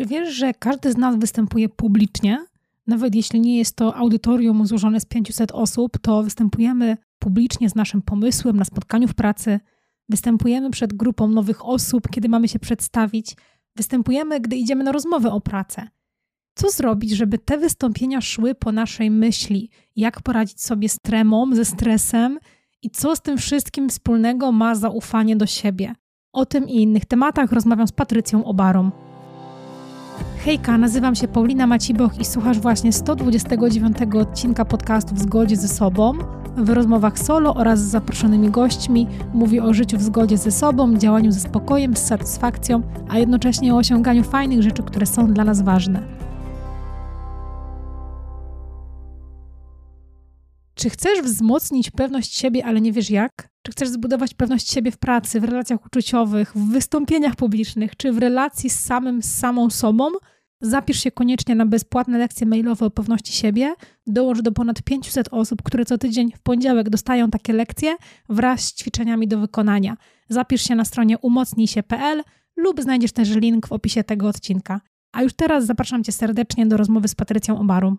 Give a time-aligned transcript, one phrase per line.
[0.00, 2.46] Czy wiesz, że każdy z nas występuje publicznie?
[2.86, 8.02] Nawet jeśli nie jest to audytorium złożone z 500 osób, to występujemy publicznie z naszym
[8.02, 9.60] pomysłem na spotkaniu w pracy,
[10.08, 13.36] występujemy przed grupą nowych osób, kiedy mamy się przedstawić,
[13.76, 15.88] występujemy, gdy idziemy na rozmowę o pracę.
[16.54, 19.70] Co zrobić, żeby te wystąpienia szły po naszej myśli?
[19.96, 22.38] Jak poradzić sobie z tremą, ze stresem
[22.82, 25.94] i co z tym wszystkim wspólnego ma zaufanie do siebie?
[26.32, 29.09] O tym i innych tematach rozmawiam z Patrycją Obarą.
[30.44, 36.12] Hejka, nazywam się Paulina Maciboch i słuchasz właśnie 129 odcinka podcastu W zgodzie ze sobą.
[36.56, 41.32] W rozmowach solo oraz z zaproszonymi gośćmi mówię o życiu w zgodzie ze sobą, działaniu
[41.32, 46.02] ze spokojem, z satysfakcją, a jednocześnie o osiąganiu fajnych rzeczy, które są dla nas ważne.
[50.74, 53.48] Czy chcesz wzmocnić pewność siebie, ale nie wiesz jak?
[53.62, 58.18] Czy chcesz zbudować pewność siebie w pracy, w relacjach uczuciowych, w wystąpieniach publicznych, czy w
[58.18, 60.04] relacji z samym, z samą sobą?
[60.60, 63.74] Zapisz się koniecznie na bezpłatne lekcje mailowe o pewności siebie.
[64.06, 67.96] Dołącz do ponad 500 osób, które co tydzień w poniedziałek dostają takie lekcje
[68.28, 69.96] wraz z ćwiczeniami do wykonania.
[70.28, 72.22] Zapisz się na stronie umocnijsie.pl
[72.56, 74.80] lub znajdziesz też link w opisie tego odcinka.
[75.12, 77.98] A już teraz zapraszam Cię serdecznie do rozmowy z Patrycją Obarum.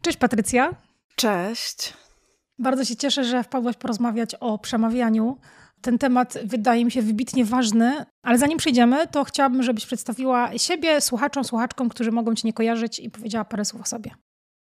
[0.00, 0.74] Cześć Patrycja.
[1.16, 1.94] Cześć.
[2.58, 5.38] Bardzo się cieszę, że wpadłaś porozmawiać o przemawianiu.
[5.84, 11.00] Ten temat wydaje mi się wybitnie ważny, ale zanim przejdziemy, to chciałabym, żebyś przedstawiła siebie
[11.00, 14.10] słuchaczom, słuchaczkom, którzy mogą Cię nie kojarzyć i powiedziała parę słów o sobie.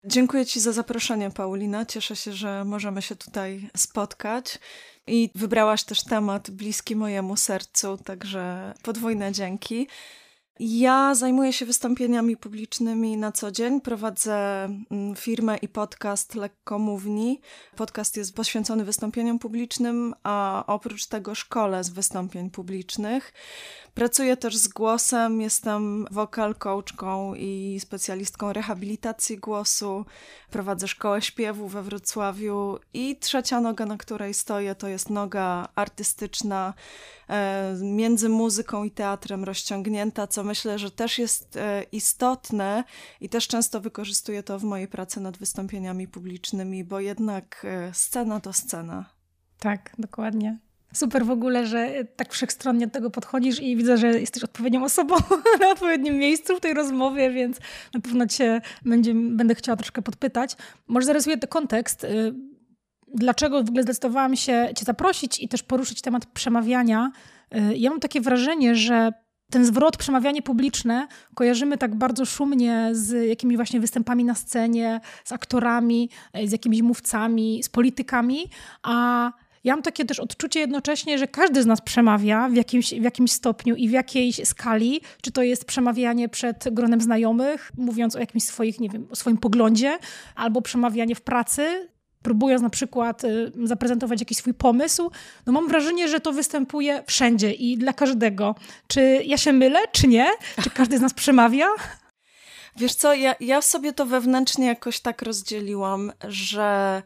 [0.05, 1.85] Dziękuję Ci za zaproszenie, Paulina.
[1.85, 4.59] Cieszę się, że możemy się tutaj spotkać.
[5.07, 9.87] I wybrałaś też temat bliski mojemu sercu, także podwójne dzięki.
[10.59, 13.81] Ja zajmuję się wystąpieniami publicznymi na co dzień.
[13.81, 17.41] Prowadzę mm, firmę i podcast Lekkomówni.
[17.75, 23.33] Podcast jest poświęcony wystąpieniom publicznym, a oprócz tego szkole z wystąpień publicznych.
[23.95, 30.05] Pracuję też z głosem, jestem wokal coachką i specjalistką rehabilitacji głosu.
[30.51, 36.73] Prowadzę szkołę śpiewu we Wrocławiu i trzecia noga, na której stoję, to jest noga artystyczna
[37.29, 42.83] e, między muzyką i teatrem rozciągnięta, co myślę, że też jest e, istotne
[43.21, 48.39] i też często wykorzystuję to w mojej pracy nad wystąpieniami publicznymi, bo jednak e, scena
[48.39, 49.05] to scena.
[49.59, 50.64] Tak, dokładnie
[50.95, 55.15] super w ogóle, że tak wszechstronnie do tego podchodzisz i widzę, że jesteś odpowiednią osobą
[55.61, 57.59] na odpowiednim miejscu w tej rozmowie, więc
[57.93, 60.55] na pewno cię będzie, będę chciała troszkę podpytać.
[60.87, 62.03] Może zarysuję ten kontekst.
[62.03, 62.33] Y,
[63.13, 67.11] dlaczego w ogóle zdecydowałam się cię zaprosić i też poruszyć temat przemawiania?
[67.55, 69.11] Y, ja mam takie wrażenie, że
[69.51, 75.31] ten zwrot przemawianie publiczne kojarzymy tak bardzo szumnie z jakimiś właśnie występami na scenie, z
[75.31, 76.09] aktorami,
[76.45, 78.49] z jakimiś mówcami, z politykami,
[78.83, 79.31] a
[79.65, 83.31] ja mam takie też odczucie jednocześnie, że każdy z nas przemawia w jakimś, w jakimś
[83.31, 88.43] stopniu i w jakiejś skali, czy to jest przemawianie przed gronem znajomych, mówiąc o jakimś
[88.43, 89.97] swoich, nie wiem, swoim poglądzie,
[90.35, 91.89] albo przemawianie w pracy,
[92.21, 95.11] próbując na przykład y, zaprezentować jakiś swój pomysł,
[95.45, 98.55] no mam wrażenie, że to występuje wszędzie i dla każdego.
[98.87, 100.27] Czy ja się mylę, czy nie?
[100.63, 101.67] Czy każdy z nas przemawia?
[102.77, 107.01] Wiesz co, ja, ja sobie to wewnętrznie jakoś tak rozdzieliłam, że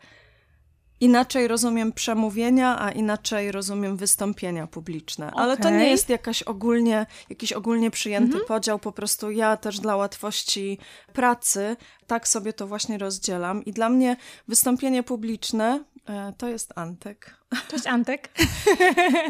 [1.02, 5.28] inaczej rozumiem przemówienia, a inaczej rozumiem wystąpienia publiczne.
[5.28, 5.44] Okay.
[5.44, 8.48] Ale to nie jest jakaś ogólnie, jakiś ogólnie przyjęty mm -hmm.
[8.48, 10.78] podział, po prostu ja też dla łatwości
[11.14, 11.78] pracy
[12.08, 13.66] tak sobie to właśnie rozdzielam.
[13.66, 14.18] I dla mnie
[14.48, 17.40] wystąpienie publiczne e, to jest Antek.
[17.68, 18.30] Cześć Antek.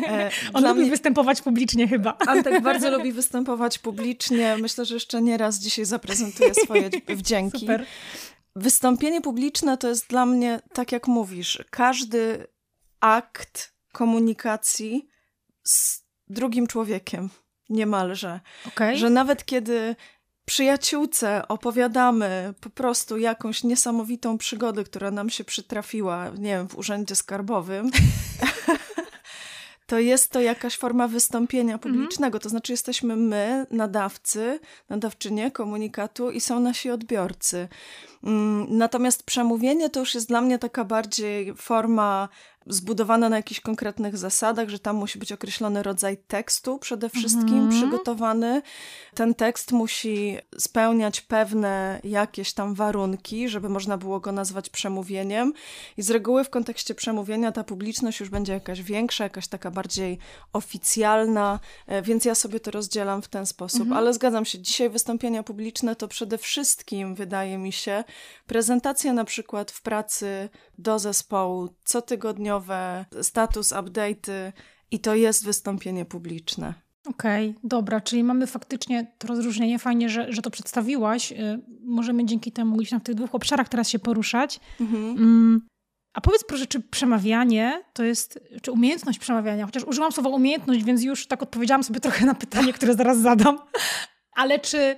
[0.08, 0.90] E, On lubi mnie...
[0.90, 2.18] występować publicznie chyba.
[2.28, 4.58] Antek bardzo lubi występować publicznie.
[4.62, 7.60] Myślę, że jeszcze nie raz dzisiaj zaprezentuje swoje wdzięki.
[7.60, 7.86] Super.
[8.60, 12.48] Wystąpienie publiczne to jest dla mnie, tak jak mówisz, każdy
[13.00, 15.08] akt komunikacji
[15.64, 17.30] z drugim człowiekiem,
[17.70, 18.40] niemalże.
[18.68, 18.98] Okay.
[18.98, 19.96] Że nawet kiedy
[20.46, 27.16] przyjaciółce opowiadamy po prostu jakąś niesamowitą przygodę, która nam się przytrafiła, nie wiem, w urzędzie
[27.16, 27.92] skarbowym,
[29.90, 31.94] to jest to jakaś forma wystąpienia mhm.
[31.94, 32.40] publicznego.
[32.40, 37.68] To znaczy, jesteśmy my, nadawcy, nadawczynie komunikatu i są nasi odbiorcy.
[38.24, 42.30] Mm, natomiast przemówienie to już jest dla mnie taka bardziej forma
[42.68, 47.70] zbudowana na jakichś konkretnych zasadach, że tam musi być określony rodzaj tekstu przede wszystkim mm
[47.70, 47.72] -hmm.
[47.72, 48.62] przygotowany.
[49.16, 55.54] Ten tekst musi spełniać pewne jakieś tam warunki, żeby można było go nazwać przemówieniem.
[55.98, 60.18] I z reguły w kontekście przemówienia ta publiczność już będzie jakaś większa, jakaś taka bardziej
[60.54, 63.82] oficjalna, e, więc ja sobie to rozdzielam w ten sposób.
[63.82, 63.98] Mm -hmm.
[63.98, 68.04] Ale zgadzam się, dzisiaj wystąpienia publiczne to przede wszystkim, wydaje mi się,
[68.48, 71.70] prezentacja na przykład w pracy do zespołu
[72.50, 74.52] cotygodniowo status, update'y
[74.92, 76.74] i to jest wystąpienie publiczne.
[77.08, 79.80] Okej, okay, dobra, czyli mamy faktycznie to rozróżnienie.
[79.80, 81.32] Fajnie, że, że to przedstawiłaś.
[81.32, 81.36] Y,
[81.82, 84.60] możemy dzięki temu gdzieś w tych dwóch obszarach teraz się poruszać.
[84.80, 85.04] Mhm.
[85.04, 85.62] Mm,
[86.14, 91.04] a powiedz proszę, czy przemawianie to jest, czy umiejętność przemawiania, chociaż użyłam słowa umiejętność, więc
[91.04, 93.60] już tak odpowiedziałam sobie trochę na pytanie, które zaraz zadam,
[94.32, 94.96] ale czy,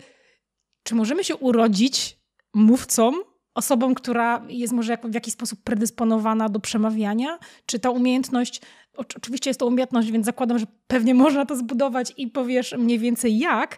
[0.84, 2.20] czy możemy się urodzić
[2.54, 3.12] mówcą,
[3.54, 7.40] osobą, która jest może w jakiś sposób predysponowana do przemawiania?
[7.66, 8.62] Czy ta umiejętność,
[8.98, 13.38] oczywiście jest to umiejętność, więc zakładam, że pewnie można to zbudować i powiesz mniej więcej
[13.38, 13.78] jak,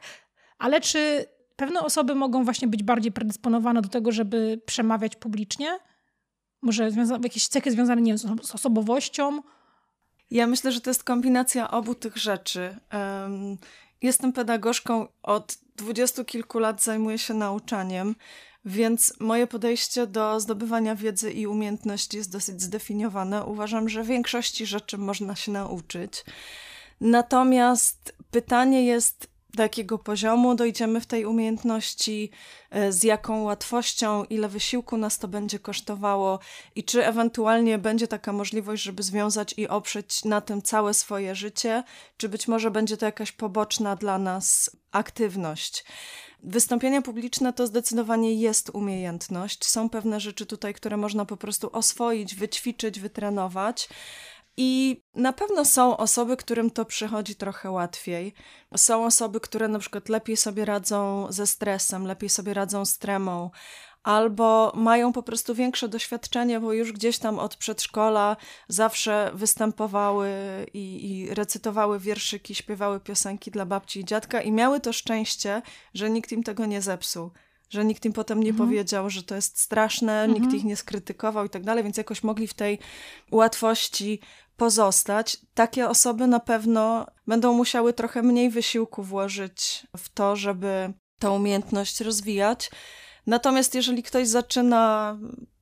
[0.57, 1.25] ale czy
[1.55, 5.79] pewne osoby mogą właśnie być bardziej predysponowane do tego, żeby przemawiać publicznie?
[6.61, 6.89] Może
[7.23, 9.41] jakieś cechy związane nie wiem, z osobowością?
[10.31, 12.77] Ja myślę, że to jest kombinacja obu tych rzeczy.
[12.93, 13.57] Um,
[14.01, 18.15] jestem pedagogzką od dwudziestu kilku lat, zajmuję się nauczaniem,
[18.65, 23.45] więc moje podejście do zdobywania wiedzy i umiejętności jest dosyć zdefiniowane.
[23.45, 26.25] Uważam, że większości rzeczy można się nauczyć.
[27.01, 32.31] Natomiast pytanie jest, do jakiego poziomu dojdziemy w tej umiejętności,
[32.69, 36.39] e, z jaką łatwością, ile wysiłku nas to będzie kosztowało
[36.75, 41.83] i czy ewentualnie będzie taka możliwość, żeby związać i oprzeć na tym całe swoje życie,
[42.17, 45.85] czy być może będzie to jakaś poboczna dla nas aktywność.
[46.45, 49.65] Wystąpienia publiczne to zdecydowanie jest umiejętność.
[49.65, 53.89] Są pewne rzeczy tutaj, które można po prostu oswoić, wyćwiczyć, wytrenować.
[54.57, 58.33] I na pewno są osoby, którym to przychodzi trochę łatwiej.
[58.77, 63.51] Są osoby, które na przykład lepiej sobie radzą ze stresem, lepiej sobie radzą z tremą,
[64.03, 70.29] albo mają po prostu większe doświadczenie, bo już gdzieś tam od przedszkola zawsze występowały
[70.73, 75.61] i, i, recytowały wierszyki, śpiewały piosenki dla babci i dziadka i miały to szczęście,
[75.93, 77.31] że nikt im tego nie zepsuł.
[77.69, 78.69] Że nikt im potem nie mhm.
[78.69, 80.41] powiedział, że to jest straszne, mhm.
[80.41, 82.79] nikt ich nie skrytykował i tak dalej, więc jakoś mogli w tej
[83.31, 84.19] łatwości
[84.57, 85.37] pozostać.
[85.53, 92.01] Takie osoby na pewno będą musiały trochę mniej wysiłku włożyć w to, żeby tę umiejętność
[92.01, 92.71] rozwijać.
[93.27, 95.17] Natomiast jeżeli ktoś zaczyna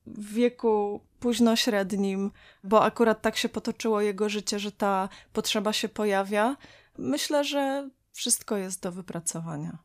[0.06, 2.30] w wieku późno-średnim,
[2.64, 6.56] bo akurat tak się potoczyło jego życie, że ta potrzeba się pojawia,
[6.98, 9.78] myślę, że wszystko jest do wypracowania.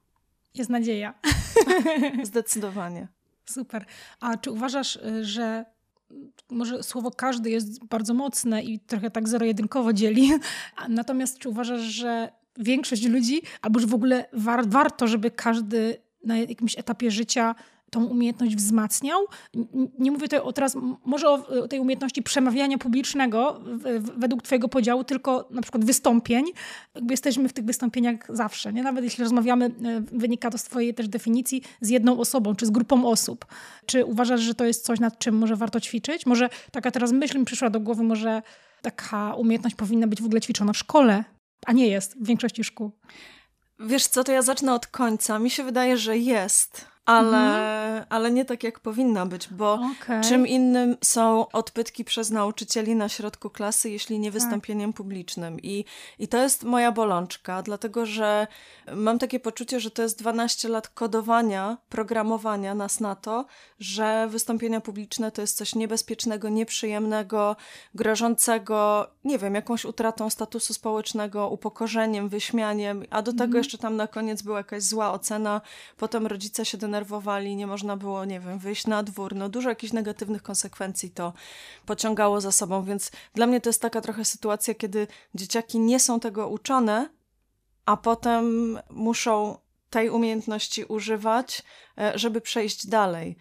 [0.53, 1.13] Jest nadzieja.
[2.23, 3.07] Zdecydowanie.
[3.45, 3.85] Super.
[4.19, 5.65] A czy uważasz, y, że
[6.49, 10.31] może słowo każdy jest bardzo mocne i trochę tak zero-jedynkowo dzieli,
[10.89, 16.37] natomiast czy uważasz, że większość ludzi, albo że w ogóle war, warto, żeby każdy na
[16.37, 17.55] jakimś etapie życia
[17.89, 19.25] tą umiejętność wzmacniał.
[19.99, 23.61] Nie mówię tutaj teraz, może o tej umiejętności przemawiania publicznego
[24.17, 26.45] według twojego podziału, tylko na przykład wystąpień.
[26.95, 28.83] Jakby jesteśmy w tych wystąpieniach zawsze, nie?
[28.83, 32.69] Nawet jeśli rozmawiamy, e, wynika to z twojej też definicji, z jedną osobą, czy z
[32.69, 33.45] grupą osób.
[33.85, 36.25] Czy uważasz, że to jest coś, nad czym może warto ćwiczyć?
[36.25, 38.41] Może taka teraz myśl mi przyszła do głowy, może
[38.81, 41.23] taka umiejętność powinna być w ogóle ćwiczona w szkole,
[41.65, 42.91] a nie jest w większości szkół.
[43.79, 45.39] Wiesz co, to ja zacznę od końca.
[45.39, 48.05] Mi się wydaje, że jest ale, mhm.
[48.09, 50.21] ale nie tak jak powinna być, bo okay.
[50.21, 54.41] czym innym są odpytki przez nauczycieli na środku klasy, jeśli nie tak.
[54.41, 54.97] wystąpieniem tak.
[54.97, 55.59] publicznym.
[55.63, 55.85] I,
[56.19, 58.47] I to jest moja bolączka, dlatego że
[58.95, 63.45] mam takie poczucie, że to jest 12 lat kodowania, programowania nas na to,
[63.79, 67.55] że wystąpienia publiczne to jest coś niebezpiecznego, nieprzyjemnego,
[67.95, 73.57] grożącego, nie wiem, jakąś utratą statusu społecznego, upokorzeniem, wyśmianiem, a do tego mhm.
[73.57, 75.61] jeszcze tam na koniec była jakaś zła ocena,
[75.97, 79.35] potem rodzice się denerwowali denerwowali, nie można było, nie wiem, wyjść na dwór.
[79.35, 81.33] No dużo jakichś negatywnych konsekwencji to
[81.85, 86.19] pociągało za sobą, więc dla mnie to jest taka trochę sytuacja, kiedy dzieciaki nie są
[86.19, 87.09] tego uczone,
[87.85, 89.57] a potem muszą
[89.89, 91.63] tej umiejętności używać,
[91.97, 93.37] e, żeby przejść dalej.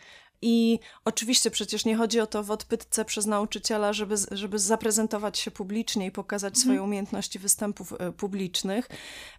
[0.48, 5.50] I oczywiście przecież nie chodzi o to w odpytce przez nauczyciela, żeby, żeby zaprezentować się
[5.50, 6.62] publicznie i pokazać mhm.
[6.62, 8.88] swoje umiejętności występów e, publicznych,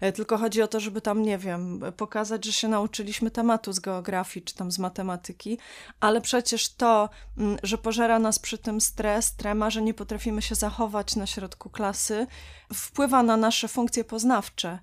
[0.01, 3.79] e, tylko chodzi o to, żeby tam, nie wiem, pokazać, że się nauczyliśmy tematu z
[3.79, 5.57] geografii czy tam z matematyki,
[5.99, 10.55] ale przecież to, mm, że pożera nas przy tym stres, trema, że nie potrafimy się
[10.55, 12.27] zachować na środku klasy,
[12.73, 14.79] wpływa na nasze funkcje poznawcze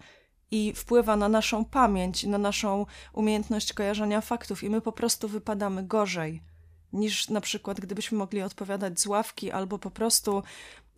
[0.50, 5.82] i wpływa na naszą pamięć, na naszą umiejętność kojarzenia faktów, i my po prostu wypadamy
[5.82, 6.42] gorzej
[6.94, 10.42] niż na przykład gdybyśmy mogli odpowiadać z ławki albo po prostu,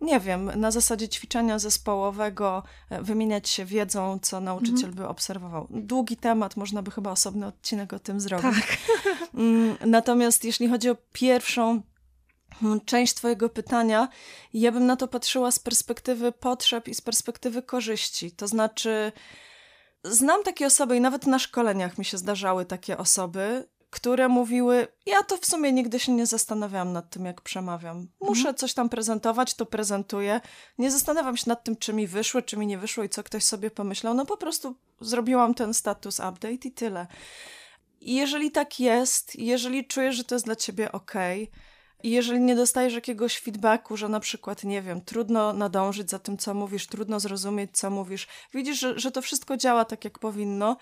[0.01, 4.93] nie wiem, na zasadzie ćwiczenia zespołowego, e, wymieniać się wiedzą, co nauczyciel mhm.
[4.95, 5.67] by obserwował.
[5.69, 8.55] Długi temat, można by chyba osobny odcinek o tym zrobić.
[8.55, 8.77] Tak.
[9.33, 11.81] Mm, natomiast jeśli chodzi o pierwszą
[12.85, 14.07] część Twojego pytania,
[14.53, 18.31] ja bym na to patrzyła z perspektywy potrzeb i z perspektywy korzyści.
[18.31, 19.11] To znaczy,
[20.03, 25.23] znam takie osoby i nawet na szkoleniach mi się zdarzały takie osoby, które mówiły: Ja
[25.23, 28.07] to w sumie nigdy się nie zastanawiałam nad tym, jak przemawiam.
[28.21, 28.55] Muszę mhm.
[28.55, 30.41] coś tam prezentować, to prezentuję.
[30.77, 33.43] Nie zastanawiam się nad tym, czy mi wyszło, czy mi nie wyszło i co ktoś
[33.43, 34.13] sobie pomyślał.
[34.13, 37.07] No po prostu zrobiłam ten status update i tyle.
[38.01, 41.13] I jeżeli tak jest, jeżeli czujesz, że to jest dla ciebie ok,
[42.03, 46.37] i jeżeli nie dostajesz jakiegoś feedbacku, że na przykład, nie wiem, trudno nadążyć za tym,
[46.37, 50.77] co mówisz, trudno zrozumieć, co mówisz, widzisz, że, że to wszystko działa tak, jak powinno,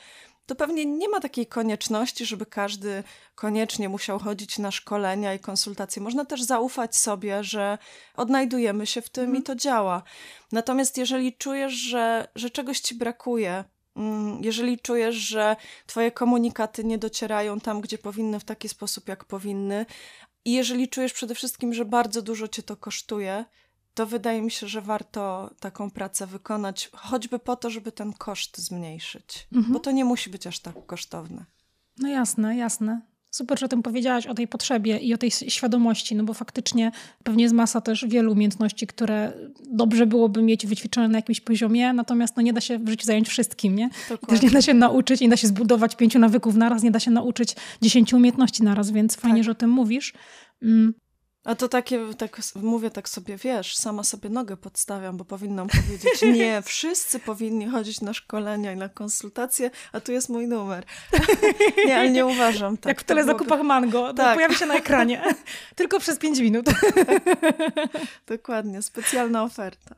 [0.46, 3.04] to pewnie nie ma takiej konieczności, żeby każdy
[3.36, 6.02] koniecznie musiał chodzić na szkolenia i konsultacje.
[6.02, 7.78] Można też zaufać sobie, że
[8.16, 9.38] odnajdujemy się w tym mm.
[9.38, 10.04] i to działa.
[10.52, 13.64] Natomiast jeżeli czujesz, że, że czegoś ci brakuje,
[13.96, 15.56] mm, jeżeli czujesz, że
[15.86, 19.86] Twoje komunikaty nie docierają tam, gdzie powinny, w taki sposób, jak powinny,
[20.46, 23.46] i jeżeli czujesz przede wszystkim, że bardzo dużo cię to kosztuje,
[23.94, 28.58] to wydaje mi się, że warto taką pracę wykonać, choćby po to, żeby ten koszt
[28.58, 29.48] zmniejszyć.
[29.54, 29.74] Mhm.
[29.74, 31.46] Bo to nie musi być aż tak kosztowne.
[31.98, 33.02] No jasne, jasne.
[33.36, 36.92] Super, że o tym powiedziałaś, o tej potrzebie i o tej świadomości, no bo faktycznie
[37.24, 39.34] pewnie jest masa też wielu umiejętności, które
[39.72, 43.30] dobrze byłoby mieć wyćwiczone na jakimś poziomie, natomiast no nie da się w życiu zająć
[43.30, 43.90] wszystkim, nie?
[44.28, 47.12] Też nie da się nauczyć, nie da się zbudować pięciu nawyków naraz, nie da się
[47.12, 49.44] nauczyć dziesięciu umiejętności naraz, więc fajnie, tak.
[49.44, 50.14] że o tym mówisz.
[51.46, 56.22] A to takie, tak mówię tak sobie, wiesz, sama sobie nogę podstawiam, bo powinnam powiedzieć,
[56.22, 60.86] nie, wszyscy powinni chodzić na szkolenia i na konsultacje, a tu jest mój numer.
[61.88, 62.90] nie, ale nie uważam tak.
[62.90, 64.36] Jak w telezakupach mango, tak.
[64.36, 65.24] pojawi się na ekranie.
[65.76, 66.66] Tylko przez pięć minut.
[68.28, 69.96] Dokładnie, specjalna oferta.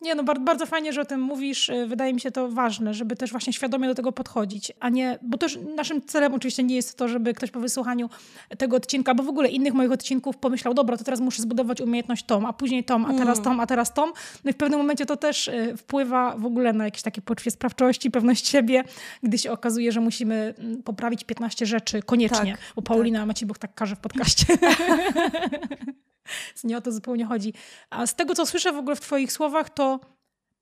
[0.00, 1.68] Nie, no bardzo, bardzo fajnie, że o tym mówisz.
[1.68, 5.18] Y, wydaje mi się to ważne, żeby też właśnie świadomie do tego podchodzić, a nie,
[5.22, 8.10] bo też naszym celem oczywiście nie jest to, żeby ktoś po wysłuchaniu
[8.58, 12.24] tego odcinka, bo w ogóle innych moich odcinków pomyślał, dobra, to teraz muszę zbudować umiejętność
[12.24, 13.44] tom, a później tom, a teraz mm.
[13.44, 14.12] tom, a teraz tom.
[14.44, 17.50] No i w pewnym momencie to też y, wpływa w ogóle na jakieś takie poczucie
[17.50, 18.84] sprawczości, pewność siebie,
[19.22, 23.28] gdy się okazuje, że musimy mm, poprawić 15 rzeczy koniecznie, tak, bo Paulina tak.
[23.28, 24.46] Maciejbuk tak każe w podcaście.
[26.64, 27.54] nie o to zupełnie chodzi.
[27.90, 30.00] A z tego, co słyszę w ogóle w Twoich słowach, to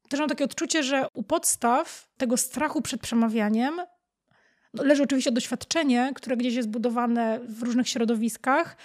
[0.09, 3.81] też mam takie odczucie, że u podstaw tego strachu przed przemawianiem
[4.75, 8.77] leży oczywiście doświadczenie, które gdzieś jest budowane w różnych środowiskach,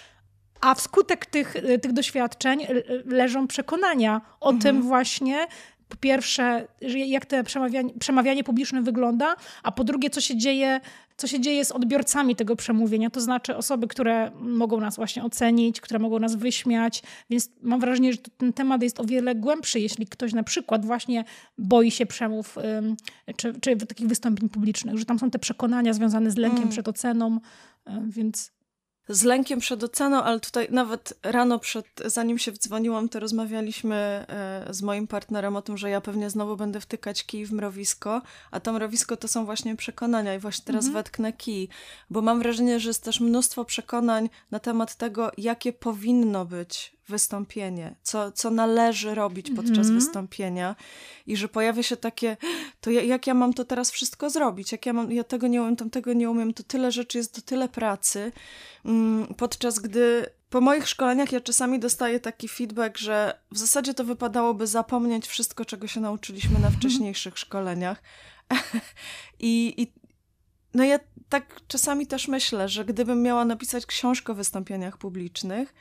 [0.60, 2.66] a wskutek tych, tych doświadczeń
[3.04, 4.62] leżą przekonania o mhm.
[4.62, 5.46] tym właśnie,
[5.92, 6.68] po pierwsze,
[7.06, 10.80] jak to przemawianie, przemawianie publiczne wygląda, a po drugie, co się dzieje
[11.16, 15.80] co się dzieje z odbiorcami tego przemówienia, to znaczy osoby, które mogą nas właśnie ocenić,
[15.80, 20.06] które mogą nas wyśmiać, więc mam wrażenie, że ten temat jest o wiele głębszy, jeśli
[20.06, 21.24] ktoś na przykład właśnie
[21.58, 22.56] boi się przemów
[23.36, 26.70] czy, czy takich wystąpień publicznych, że tam są te przekonania związane z lękiem mm.
[26.70, 27.40] przed oceną,
[28.06, 28.52] więc
[29.12, 33.96] z lękiem przed oceną, ale tutaj nawet rano przed, zanim się wdzwoniłam, to rozmawialiśmy
[34.28, 38.22] e, z moim partnerem o tym, że ja pewnie znowu będę wtykać kij w mrowisko,
[38.50, 41.04] a to mrowisko to są właśnie przekonania i właśnie teraz mhm.
[41.04, 41.68] wetknę kij,
[42.10, 47.94] bo mam wrażenie, że jest też mnóstwo przekonań na temat tego, jakie powinno być wystąpienie,
[48.02, 49.94] co, co należy robić podczas mm -hmm.
[49.94, 50.76] wystąpienia
[51.26, 52.36] i że pojawia się takie,
[52.80, 55.62] to ja, jak ja mam to teraz wszystko zrobić, jak ja mam, ja tego nie
[55.62, 58.32] umiem, tamtego nie umiem, to tyle rzeczy jest, to tyle pracy,
[58.84, 64.04] mm, podczas gdy po moich szkoleniach ja czasami dostaję taki feedback, że w zasadzie to
[64.04, 68.02] wypadałoby zapomnieć wszystko, czego się nauczyliśmy na wcześniejszych szkoleniach.
[69.40, 69.92] I, I
[70.74, 70.98] no ja
[71.28, 75.74] tak czasami też myślę, że gdybym miała napisać książkę o wystąpieniach publicznych,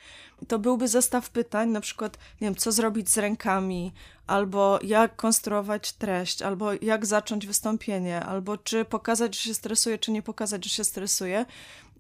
[0.48, 3.94] to byłby zestaw pytań, na przykład, nie wiem, co zrobić z rękami,
[4.28, 10.12] albo jak konstruować treść, albo jak zacząć wystąpienie, albo czy pokazać, że się stresuje, czy
[10.12, 11.46] nie pokazać, że się stresuje.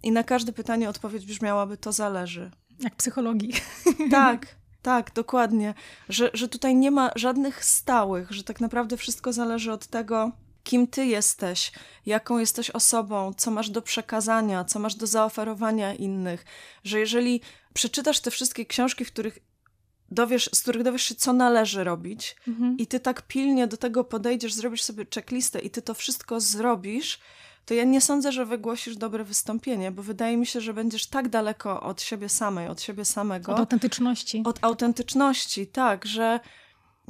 [0.03, 2.51] I na każde pytanie odpowiedź brzmiałaby to zależy.
[2.79, 3.53] Jak psychologii.
[4.12, 5.74] Tak, tak, dokładnie.
[6.10, 10.31] Że, że tutaj nie ma żadnych stałych, że tak naprawdę wszystko zależy od tego,
[10.63, 11.71] kim ty jesteś,
[12.05, 16.45] jaką jesteś osobą, co masz do przekazania, co masz do zaoferowania innych,
[16.83, 17.41] że jeżeli
[17.73, 19.39] przeczytasz te wszystkie książki, w których
[20.11, 22.77] dowiesz, z których dowiesz się, co należy robić, mhm.
[22.77, 27.19] i ty tak pilnie do tego podejdziesz, zrobisz sobie checklistę i ty to wszystko zrobisz,
[27.65, 31.29] to ja nie sądzę, że wygłosisz dobre wystąpienie, bo wydaje mi się, że będziesz tak
[31.29, 33.53] daleko od siebie samej, od siebie samego.
[33.53, 34.41] Od autentyczności.
[34.45, 36.39] Od autentyczności, tak, że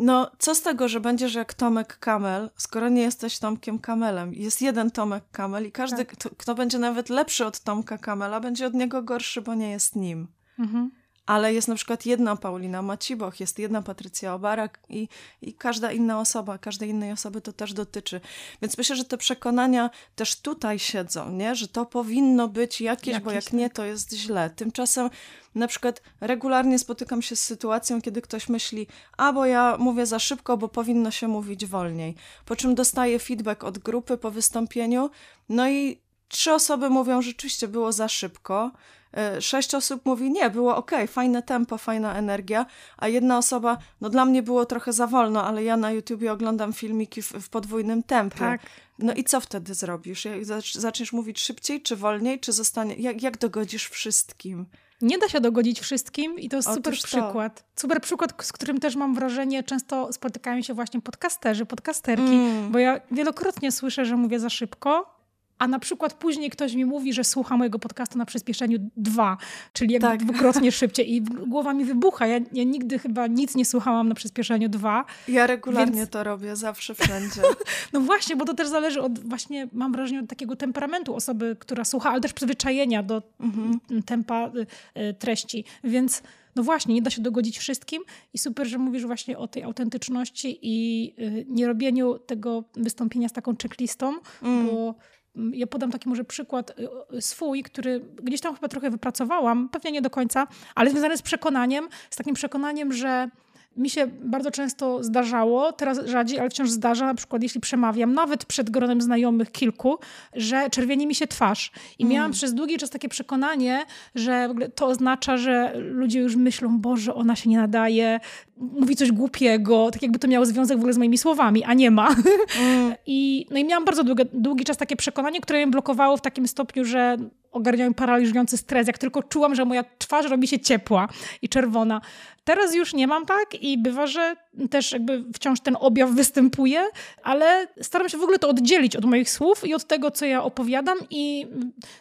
[0.01, 4.33] no, co z tego, że będziesz jak Tomek Kamel, skoro nie jesteś Tomkiem Kamelem?
[4.33, 6.07] Jest jeden Tomek Kamel i każdy, tak.
[6.07, 9.95] kto, kto, będzie nawet lepszy od Tomka Kamela, będzie od niego gorszy, bo nie jest
[9.95, 10.27] nim.
[10.59, 11.00] Mhm
[11.31, 15.07] ale jest na przykład jedna Paulina Maciboch, jest jedna Patrycja Obarak i,
[15.41, 18.21] i każda inna osoba, każdej innej osoby to też dotyczy.
[18.61, 21.55] Więc myślę, że te przekonania też tutaj siedzą, nie?
[21.55, 23.75] że to powinno być jakieś, jakieś bo jak nie, tak.
[23.75, 24.49] to jest źle.
[24.49, 25.09] Tymczasem
[25.55, 30.19] na przykład regularnie spotykam się z sytuacją, kiedy ktoś myśli, a bo ja mówię za
[30.19, 32.15] szybko, bo powinno się mówić wolniej.
[32.45, 35.09] Po czym dostaję feedback od grupy po wystąpieniu,
[35.49, 38.71] no i trzy osoby mówią, że rzeczywiście było za szybko.
[39.17, 42.65] E, sześć osób mówi, nie, było ok, fajne tempo, fajna energia,
[42.97, 46.73] a jedna osoba, no dla mnie było trochę za wolno, ale ja na YouTubie oglądam
[46.73, 48.39] filmiki w, w podwójnym tempie.
[48.39, 48.61] Tak.
[48.99, 50.27] No i co wtedy zrobisz?
[50.73, 54.65] Zaczniesz mówić szybciej, czy wolniej, czy zostanie, jak, jak dogodzisz wszystkim?
[55.01, 57.07] Nie da się dogodzić wszystkim i to jest Otóż super to.
[57.07, 57.65] przykład.
[57.75, 62.71] Super przykład, z którym też mam wrażenie, często spotykają się właśnie podcasterzy, podcasterki, mm.
[62.71, 65.20] bo ja wielokrotnie słyszę, że mówię za szybko,
[65.61, 69.37] a na przykład później ktoś mi mówi, że słucha mojego podcastu na przyspieszeniu dwa,
[69.73, 70.23] czyli jakby tak.
[70.23, 72.27] dwukrotnie szybciej i głowa mi wybucha.
[72.27, 75.05] Ja, ja, nigdy chyba nic nie słuchałam na przyspieszeniu dwa.
[75.27, 76.09] Ja regularnie więc...
[76.09, 77.41] to robię, zawsze, wszędzie.
[77.93, 81.85] no właśnie, bo to też zależy od właśnie, mam wrażenie, od takiego temperamentu osoby, która
[81.85, 83.79] słucha, ale też przyzwyczajenia do mhm.
[84.05, 84.51] tempa
[84.95, 85.65] y, y, treści.
[85.83, 86.23] Więc
[86.55, 88.03] no właśnie, nie da się dogodzić wszystkim
[88.33, 93.33] i super, że mówisz właśnie o tej autentyczności i y, nie robieniu tego wystąpienia z
[93.33, 94.67] taką checklistą, mm.
[94.67, 94.95] bo
[95.35, 96.73] ja podam taki może przykład
[97.13, 101.21] y, swój, który gdzieś tam chyba trochę wypracowałam, pewnie nie do końca, ale związany z
[101.21, 103.29] przekonaniem, z takim przekonaniem, że
[103.77, 108.45] mi się bardzo często zdarzało, teraz rzadziej, ale wciąż zdarza, na przykład jeśli przemawiam, nawet
[108.45, 109.97] przed gronem znajomych kilku,
[110.33, 111.71] że czerwieni mi się twarz.
[111.99, 112.13] I mm.
[112.13, 113.85] miałam przez długi czas takie przekonanie,
[114.15, 118.19] że to oznacza, że ludzie już myślą, Boże, ona się nie nadaje,
[118.57, 121.91] mówi coś głupiego, tak jakby to miało związek w ogóle z moimi słowami, a nie
[121.91, 122.15] ma.
[122.61, 122.93] Mm.
[123.05, 126.47] I, no i miałam bardzo długi, długi czas takie przekonanie, które mnie blokowało w takim
[126.47, 127.17] stopniu, że
[127.51, 131.07] ogarniał mi paraliżujący stres, jak tylko czułam, że moja twarz robi się ciepła
[131.41, 132.01] i czerwona.
[132.43, 134.35] Teraz już nie mam tak i bywa, że
[134.69, 136.83] też jakby wciąż ten objaw występuje,
[137.23, 140.43] ale staram się w ogóle to oddzielić od moich słów i od tego, co ja
[140.43, 141.47] opowiadam i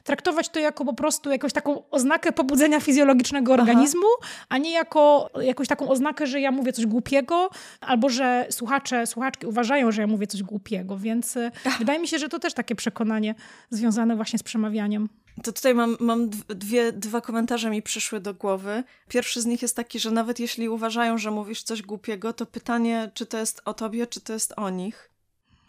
[0.04, 4.46] traktować to jako po prostu jakąś taką oznakę pobudzenia fizjologicznego organizmu, Aha.
[4.48, 9.46] a nie jako jakąś taką oznakę, że ja mówię coś głupiego, albo że słuchacze, słuchaczki
[9.46, 11.78] uważają, że ja mówię coś głupiego, więc Ach.
[11.78, 13.34] wydaje mi się, że to też takie przekonanie
[13.70, 15.08] związane właśnie z przemawianiem.
[15.42, 18.84] To tutaj mam, mam dwie, dwa komentarze mi przyszły do głowy.
[19.08, 23.10] Pierwszy z nich jest taki, że nawet jeśli uważają, że mówisz coś głupiego, to pytanie,
[23.14, 25.10] czy to jest o tobie, czy to jest o nich.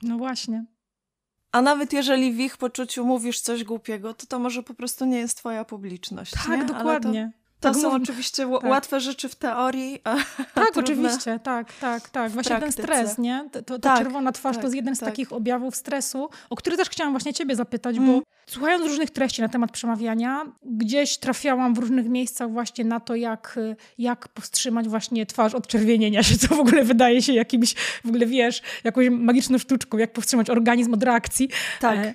[0.03, 0.65] No właśnie.
[1.51, 5.17] A nawet jeżeli w ich poczuciu mówisz coś głupiego, to to może po prostu nie
[5.17, 6.31] jest twoja publiczność.
[6.31, 6.65] Tak, nie?
[6.65, 7.31] dokładnie.
[7.61, 8.63] To tak, są oczywiście tak.
[8.63, 10.01] łatwe rzeczy w teorii.
[10.53, 12.31] Tak, oczywiście, tak, tak, tak.
[12.31, 12.83] Właśnie praktyce.
[12.83, 13.49] ten stres, nie?
[13.51, 15.09] To, to ta tak, czerwona twarz tak, to jest jeden z tak.
[15.09, 18.07] takich objawów stresu, o który też chciałam właśnie ciebie zapytać, mm.
[18.07, 23.15] bo słuchając różnych treści na temat przemawiania, gdzieś trafiałam w różnych miejscach właśnie na to,
[23.15, 23.59] jak,
[23.97, 28.25] jak powstrzymać właśnie twarz od czerwienienia się, co w ogóle wydaje się jakimś, w ogóle
[28.25, 31.49] wiesz, jakąś magiczną sztuczką, jak powstrzymać organizm od reakcji.
[31.79, 31.97] Tak.
[31.97, 32.13] E,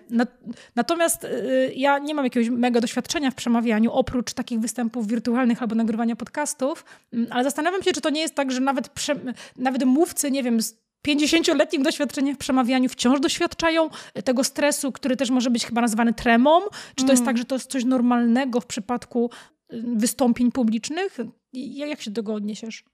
[0.77, 1.29] natomiast e,
[1.75, 6.85] ja nie mam jakiegoś mega doświadczenia w przemawianiu, oprócz takich występów wirtualnych, albo nagrywania podcastów,
[7.13, 9.15] mm, ale zastanawiam się, czy to nie jest tak, że nawet, prze,
[9.57, 10.75] nawet mówcy, nie wiem, z
[11.07, 13.91] 50-letnim doświadczeniem w przemawianiu wciąż doświadczają
[14.25, 16.61] tego stresu, który też może być chyba nazwany tremą?
[16.95, 17.27] Czy to jest mm.
[17.27, 19.31] tak, że to jest coś normalnego w przypadku
[19.73, 21.19] y, wystąpień publicznych?
[21.53, 22.85] Jak się do tego odniesiesz?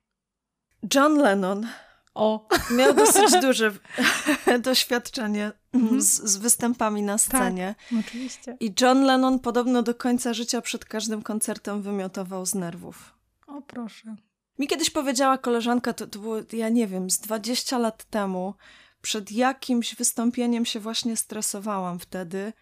[0.94, 1.66] John Lennon
[2.14, 2.48] o.
[2.70, 3.72] Miał dosyć duże
[4.62, 6.02] doświadczenie mhm.
[6.02, 7.74] z, z, występami na scenie.
[7.90, 8.56] Tak, oczywiście.
[8.60, 13.14] I John Lennon podobno do końca życia przed każdym koncertem wymiotował z nerwów.
[13.46, 14.16] O, proszę.
[14.58, 18.54] Mi kiedyś powiedziała koleżanka, to, to było, ja nie wiem, z 20 lat temu,
[19.02, 22.52] przed jakimś wystąpieniem się właśnie stresowałam wtedy.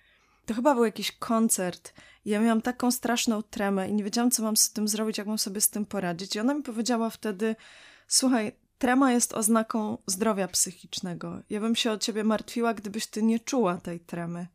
[0.46, 1.94] To chyba był jakiś koncert.
[2.24, 5.38] Ja miałam taką straszną tremę i nie wiedziałam, co mam z tym zrobić, jak mam
[5.38, 6.36] sobie z tym poradzić.
[6.36, 7.56] I ona mi powiedziała wtedy:
[8.08, 11.40] Słuchaj, Trema jest oznaką zdrowia psychicznego.
[11.50, 14.46] Ja bym się o ciebie martwiła, gdybyś ty nie czuła tej tremy.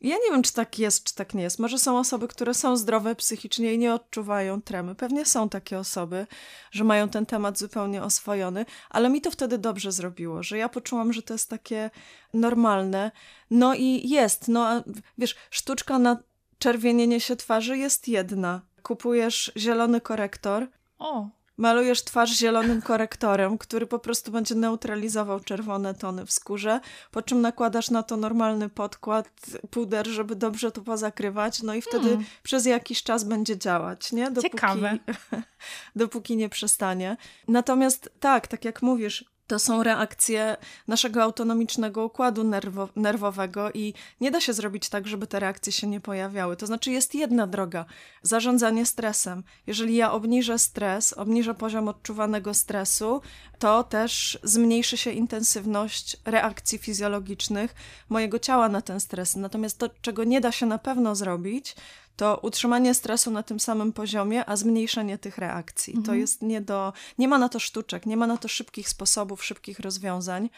[0.00, 1.58] ja nie wiem, czy tak jest, czy tak nie jest.
[1.58, 4.94] Może są osoby, które są zdrowe psychicznie i nie odczuwają tremy.
[4.94, 6.26] Pewnie są takie osoby,
[6.70, 11.12] że mają ten temat zupełnie oswojony, ale mi to wtedy dobrze zrobiło, że ja poczułam,
[11.12, 11.90] że to jest takie
[12.34, 13.10] normalne.
[13.50, 14.84] No i jest, no
[15.18, 16.22] wiesz, sztuczka na
[16.58, 18.60] czerwienienie się twarzy jest jedna.
[18.82, 20.68] Kupujesz zielony korektor.
[20.98, 27.22] O malujesz twarz zielonym korektorem, który po prostu będzie neutralizował czerwone tony w skórze, po
[27.22, 29.30] czym nakładasz na to normalny podkład,
[29.70, 32.24] puder, żeby dobrze to pozakrywać, no i wtedy hmm.
[32.42, 34.30] przez jakiś czas będzie działać, nie?
[34.30, 34.98] Dopóki, Ciekawe.
[35.96, 37.16] dopóki nie przestanie.
[37.48, 40.56] Natomiast tak, tak jak mówisz, to są reakcje
[40.88, 45.86] naszego autonomicznego układu nerwo nerwowego i nie da się zrobić tak, żeby te reakcje się
[45.86, 46.56] nie pojawiały.
[46.56, 47.84] To znaczy jest jedna droga,
[48.22, 49.44] zarządzanie stresem.
[49.66, 53.20] Jeżeli ja obniżę stres, obniżę poziom odczuwanego stresu,
[53.62, 57.74] to też zmniejszy się intensywność reakcji fizjologicznych
[58.08, 59.36] mojego ciała na ten stres.
[59.36, 61.74] Natomiast to, czego nie da się na pewno zrobić,
[62.16, 65.90] to utrzymanie stresu na tym samym poziomie, a zmniejszenie tych reakcji.
[65.90, 66.06] Mhm.
[66.06, 66.92] To jest nie do.
[67.18, 70.50] Nie ma na to sztuczek, nie ma na to szybkich sposobów, szybkich rozwiązań.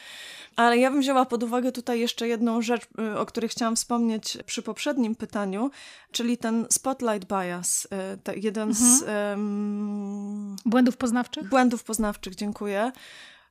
[0.57, 4.39] Ale ja bym wzięła pod uwagę tutaj jeszcze jedną rzecz, y, o której chciałam wspomnieć
[4.47, 5.71] przy poprzednim pytaniu,
[6.15, 7.89] czyli ten spotlight bias.
[8.29, 8.99] Y, jeden mhm.
[8.99, 9.03] z.
[9.03, 11.49] Um, błędów poznawczych?
[11.49, 12.93] Błędów poznawczych, dziękuję.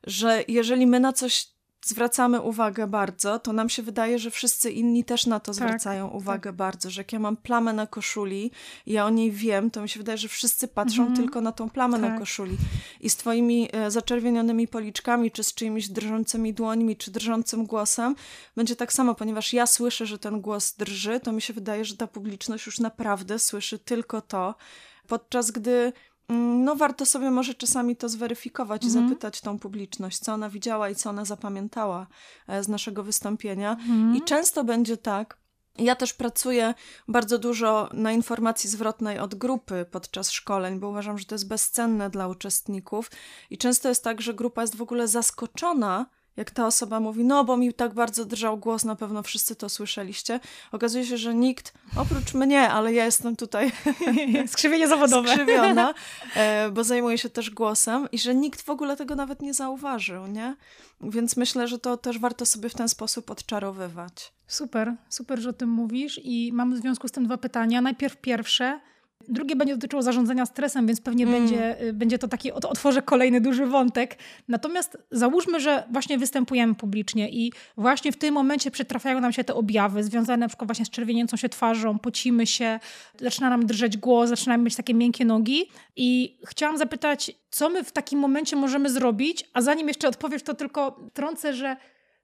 [0.06, 1.53] Że jeżeli my na coś
[1.84, 6.06] zwracamy uwagę bardzo, to nam się wydaje, że wszyscy inni też na to tak, zwracają
[6.06, 6.56] tak, uwagę tak.
[6.56, 8.50] bardzo, że jak ja mam plamę na koszuli
[8.86, 11.16] i ja o niej wiem, to mi się wydaje, że wszyscy patrzą mhm.
[11.16, 12.10] tylko na tą plamę tak.
[12.10, 12.56] na koszuli.
[13.00, 18.14] I z twoimi e, zaczerwienionymi policzkami, czy z czyimiś drżącymi dłońmi, czy drżącym głosem,
[18.56, 21.96] będzie tak samo, ponieważ ja słyszę, że ten głos drży, to mi się wydaje, że
[21.96, 24.54] ta publiczność już naprawdę słyszy tylko to,
[25.06, 25.92] podczas gdy
[26.28, 29.04] no warto sobie może czasami to zweryfikować mhm.
[29.04, 32.06] i zapytać tą publiczność, co ona widziała i co ona zapamiętała
[32.48, 33.70] e, z naszego wystąpienia.
[33.70, 34.16] Mhm.
[34.16, 35.38] I często będzie tak,
[35.78, 36.74] ja też pracuję
[37.08, 42.10] bardzo dużo na informacji zwrotnej od grupy podczas szkoleń, bo uważam, że to jest bezcenne
[42.10, 43.10] dla uczestników.
[43.50, 47.44] I często jest tak, że grupa jest w ogóle zaskoczona, jak ta osoba mówi, no
[47.44, 50.40] bo mi tak bardzo drżał głos, na pewno wszyscy to słyszeliście.
[50.72, 53.72] Okazuje się, że nikt, oprócz mnie, ale ja jestem tutaj
[54.46, 55.28] skrzywienie zawodowe.
[55.28, 55.94] skrzywiona,
[56.36, 60.26] e, bo zajmuję się też głosem i że nikt w ogóle tego nawet nie zauważył,
[60.26, 60.56] nie?
[61.00, 64.32] Więc myślę, że to też warto sobie w ten sposób odczarowywać.
[64.46, 67.80] Super, super, że o tym mówisz i mam w związku z tym dwa pytania.
[67.80, 68.80] Najpierw pierwsze,
[69.28, 71.40] Drugie będzie dotyczyło zarządzania stresem, więc pewnie mm.
[71.40, 74.18] będzie, y, będzie to taki, otworzę kolejny duży wątek.
[74.48, 79.54] Natomiast załóżmy, że właśnie występujemy publicznie i właśnie w tym momencie przytrafiają nam się te
[79.54, 82.80] objawy związane na przykład właśnie z czerwienięcą się twarzą, pocimy się,
[83.20, 85.68] zaczyna nam drżeć głos, zaczynają mieć takie miękkie nogi.
[85.96, 89.44] I chciałam zapytać, co my w takim momencie możemy zrobić?
[89.52, 91.76] A zanim jeszcze odpowiesz, to tylko trącę, że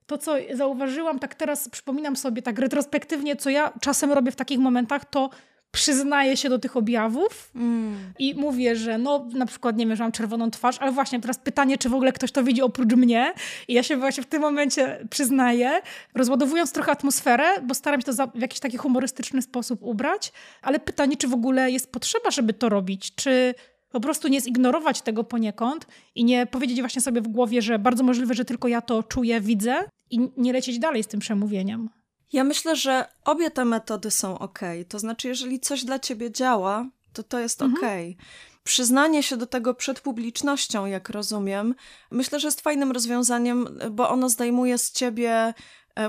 [0.05, 4.59] to, co zauważyłam, tak teraz przypominam sobie tak retrospektywnie, co ja czasem robię w takich
[4.59, 5.29] momentach, to
[5.71, 8.13] przyznaję się do tych objawów mm.
[8.19, 11.37] i mówię, że no na przykład, nie wiem, że mam czerwoną twarz, ale właśnie teraz
[11.39, 13.33] pytanie, czy w ogóle ktoś to widzi oprócz mnie
[13.67, 15.81] i ja się właśnie w tym momencie przyznaję,
[16.15, 20.31] rozładowując trochę atmosferę, bo staram się to w jakiś taki humorystyczny sposób ubrać,
[20.61, 23.53] ale pytanie, czy w ogóle jest potrzeba, żeby to robić, czy
[23.91, 28.03] po prostu nie zignorować tego poniekąd i nie powiedzieć właśnie sobie w głowie, że bardzo
[28.03, 29.75] możliwe, że tylko ja to czuję, widzę
[30.09, 31.89] i nie lecieć dalej z tym przemówieniem.
[32.33, 34.59] Ja myślę, że obie te metody są ok.
[34.89, 37.83] To znaczy, jeżeli coś dla ciebie działa, to to jest mhm.
[37.83, 38.17] ok.
[38.63, 41.75] Przyznanie się do tego przed publicznością, jak rozumiem,
[42.11, 45.53] myślę, że jest fajnym rozwiązaniem, bo ono zdejmuje z ciebie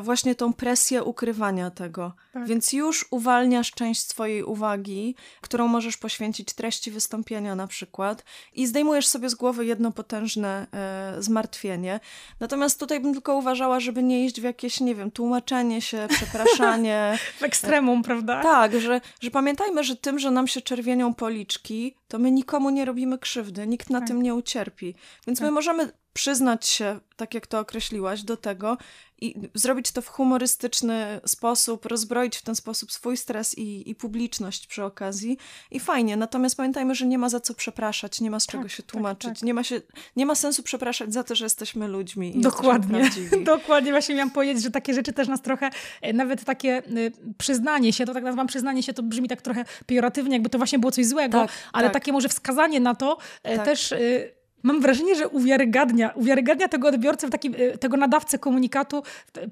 [0.00, 2.12] właśnie tą presję ukrywania tego.
[2.32, 2.46] Tak.
[2.46, 9.08] Więc już uwalniasz część swojej uwagi, którą możesz poświęcić treści wystąpienia na przykład i zdejmujesz
[9.08, 12.00] sobie z głowy jedno potężne e, zmartwienie.
[12.40, 17.18] Natomiast tutaj bym tylko uważała, żeby nie iść w jakieś, nie wiem, tłumaczenie się, przepraszanie.
[17.38, 18.42] w ekstremum, prawda?
[18.42, 22.84] Tak, że, że pamiętajmy, że tym, że nam się czerwienią policzki, to my nikomu nie
[22.84, 24.08] robimy krzywdy, nikt na tak.
[24.08, 24.94] tym nie ucierpi.
[25.26, 25.46] Więc tak.
[25.46, 28.76] my możemy przyznać się, tak jak to określiłaś, do tego
[29.22, 34.66] i zrobić to w humorystyczny sposób, rozbroić w ten sposób swój stres i, i publiczność
[34.66, 35.38] przy okazji.
[35.70, 36.16] I fajnie.
[36.16, 38.92] Natomiast pamiętajmy, że nie ma za co przepraszać, nie ma z czego tak, się tak,
[38.92, 39.28] tłumaczyć.
[39.28, 39.42] Tak, tak.
[39.42, 39.80] Nie, ma się,
[40.16, 42.32] nie ma sensu przepraszać za to, że jesteśmy ludźmi.
[42.36, 42.98] Dokładnie.
[42.98, 43.90] Jesteśmy Dokładnie.
[43.90, 45.70] Właśnie miałam powiedzieć, że takie rzeczy też nas trochę,
[46.02, 49.64] e, nawet takie y, przyznanie się, to tak nazywam przyznanie się, to brzmi tak trochę
[49.86, 51.94] pejoratywnie, jakby to właśnie było coś złego, tak, ale tak.
[51.94, 57.30] takie może wskazanie na to e, też y, mam wrażenie, że uwiarygadnia, uwiarygadnia tego odbiorcę,
[57.30, 59.02] takim, y, tego nadawcę komunikatu,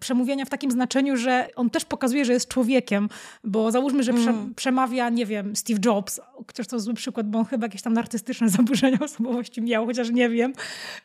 [0.00, 3.08] przemówienia w takim znaczeniu, że on też pokazuje, że jest człowiekiem,
[3.44, 4.54] bo załóżmy, że prze, mm.
[4.54, 8.48] przemawia, nie wiem, Steve Jobs, chociaż to zły przykład, bo on chyba jakieś tam artystyczne
[8.58, 10.52] zaburzenia osobowości miał, chociaż nie wiem,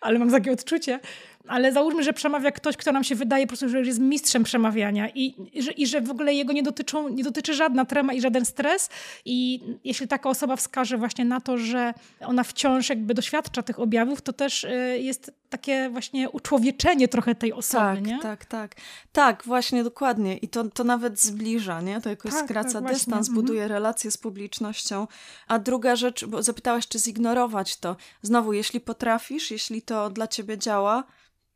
[0.02, 1.00] ale mam takie odczucie,
[1.48, 5.10] ale załóżmy, że przemawia ktoś, kto nam się wydaje po prostu, że jest mistrzem przemawiania
[5.10, 8.22] i, i, że, i że w ogóle jego nie, dotyczą, nie dotyczy żadna trema i
[8.22, 8.90] żaden stres
[9.26, 14.22] i jeśli taka osoba wskaże właśnie na to, że ona wciąż jakby doświadcza tych objawów,
[14.22, 18.20] to też y, jest takie właśnie uczłowieczenie trochę tej osoby, tak, nie?
[18.20, 18.76] Tak, tak,
[19.12, 19.44] tak.
[19.46, 20.38] właśnie, dokładnie.
[20.38, 22.02] I to, to nawet zbliża, nie?
[22.02, 23.36] To jakoś tak, skraca tak, dystans, mhm.
[23.36, 25.08] buduje relacje z publicznością.
[25.48, 27.96] A druga rzecz, bo zapytałaś, czy zignorować to.
[28.22, 31.04] Znowu, jeśli potrafisz, jeśli to dla ciebie działa,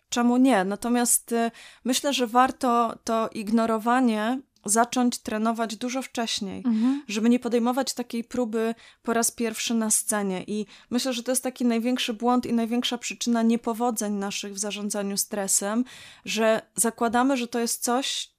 [0.10, 0.64] czemu nie?
[0.64, 1.52] Natomiast y,
[1.86, 7.04] myślę, że warto to ignorowanie zacząć trenować dużo wcześniej, mhm.
[7.08, 10.44] żeby nie podejmować takiej próby po raz pierwszy na scenie.
[10.48, 15.18] I myślę, że to jest taki największy błąd i największa przyczyna niepowodzeń naszych w zarządzaniu
[15.18, 15.86] stresem,
[16.26, 18.30] że zakładamy, że to jest coś,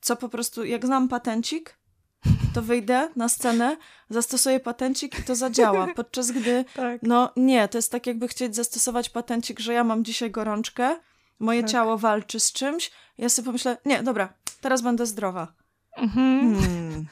[0.00, 1.78] co po prostu, jak znam patencik,
[2.54, 3.76] to wyjdę na scenę,
[4.10, 5.86] zastosuję patencik i to zadziała.
[5.96, 7.00] Podczas gdy, tak.
[7.02, 10.96] no nie, to jest tak jakby chcieć zastosować patencik, że ja mam dzisiaj gorączkę,
[11.38, 11.70] moje tak.
[11.70, 15.52] ciało walczy z czymś, ja sobie pomyślę, nie, dobra, teraz będę zdrowa.
[15.96, 16.56] Mhm.
[16.60, 17.06] Hmm.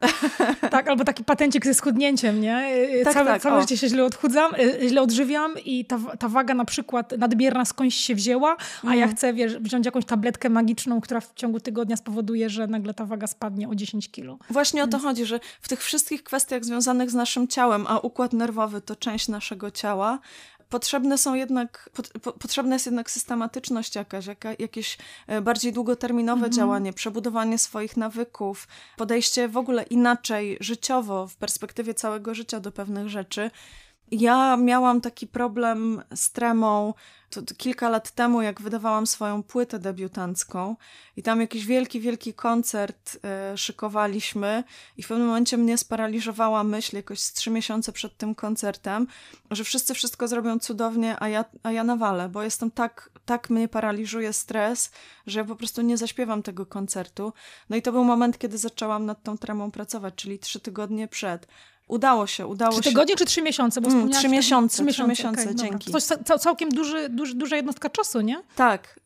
[0.70, 2.68] tak, albo taki patencik ze schudnięciem, nie?
[2.74, 5.98] Y, y, tak, całe, tak, całe życie się źle odchudzam, y, źle odżywiam i ta,
[6.18, 8.98] ta waga na przykład nadmierna skądś się wzięła, a mm.
[8.98, 13.04] ja chcę wiesz, wziąć jakąś tabletkę magiczną, która w ciągu tygodnia spowoduje, że nagle ta
[13.04, 14.38] waga spadnie o 10 kilo.
[14.50, 14.94] Właśnie Więc...
[14.94, 18.80] o to chodzi, że w tych wszystkich kwestiach związanych z naszym ciałem, a układ nerwowy
[18.80, 20.18] to część naszego ciała,
[20.70, 21.90] potrzebne są jednak,
[22.22, 26.52] po, potrzebna jest jednak systematyczność jakaś, jaka, jakieś e, bardziej długoterminowe mhm.
[26.52, 33.08] działanie, przebudowanie swoich nawyków, podejście w ogóle inaczej życiowo, w perspektywie całego życia do pewnych
[33.08, 33.50] rzeczy.
[34.10, 36.94] Ja miałam taki problem z tremą
[37.30, 40.76] to, to kilka lat temu, jak wydawałam swoją płytę debiutancką
[41.16, 44.64] i tam jakiś wielki, wielki koncert e, szykowaliśmy
[44.96, 49.06] i w pewnym momencie mnie sparaliżowała myśl jakoś z trzy miesiące przed tym koncertem,
[49.50, 53.68] że wszyscy wszystko zrobią cudownie, a ja, a ja nawalę, bo jestem tak, tak mnie
[53.68, 54.90] paraliżuje stres,
[55.26, 57.32] że ja po prostu nie zaśpiewam tego koncertu.
[57.70, 61.46] No i to był moment, kiedy zaczęłam nad tą tremą pracować, czyli trzy tygodnie przed.
[61.90, 62.90] Udało się, udało trzy się.
[62.90, 63.80] Tygodnie czy trzy miesiące?
[63.80, 65.92] Bo mm, trzy miesiące, trzy miesiące, trzy miesiące okay, dzięki.
[65.92, 68.42] To jest całkiem duży, duży, duża jednostka czasu, nie?
[68.56, 69.00] Tak,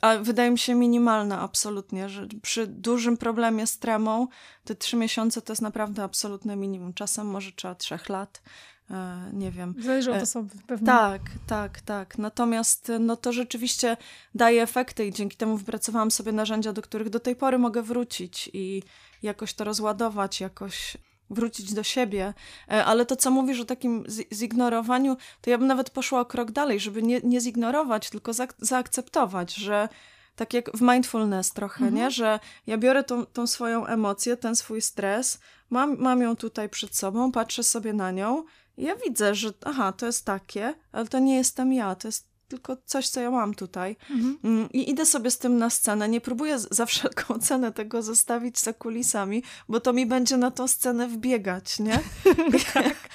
[0.00, 4.26] a wydaje mi się minimalna absolutnie, że przy dużym problemie z tremą
[4.64, 6.94] te trzy miesiące to jest naprawdę absolutne minimum.
[6.94, 8.42] Czasem może trzeba trzech lat,
[8.90, 9.74] e, nie wiem.
[9.78, 10.86] Zależy od e, osoby pewnie.
[10.86, 12.18] Tak, tak, tak.
[12.18, 13.96] Natomiast no to rzeczywiście
[14.34, 18.50] daje efekty i dzięki temu wypracowałam sobie narzędzia, do których do tej pory mogę wrócić
[18.52, 18.82] i
[19.22, 20.96] jakoś to rozładować, jakoś
[21.30, 22.34] wrócić do siebie.
[22.70, 26.50] E, ale to, co mówisz o takim zignorowaniu, to ja bym nawet poszła o krok
[26.50, 29.88] dalej, żeby nie, nie zignorować, tylko za, zaakceptować, że
[30.36, 31.94] tak jak w mindfulness trochę, mhm.
[31.94, 32.10] nie?
[32.10, 35.38] Że ja biorę tą, tą swoją emocję, ten swój stres,
[35.70, 38.44] mam, mam ją tutaj przed sobą, patrzę sobie na nią
[38.76, 42.27] i ja widzę, że aha, to jest takie, ale to nie jestem ja, to jest
[42.48, 43.96] tylko coś, co ja mam tutaj.
[44.10, 44.38] Mhm.
[44.44, 46.08] Mm, I idę sobie z tym na scenę.
[46.08, 50.68] Nie próbuję za wszelką cenę tego zostawić za kulisami, bo to mi będzie na tą
[50.68, 52.00] scenę wbiegać, nie?
[52.74, 53.08] tak.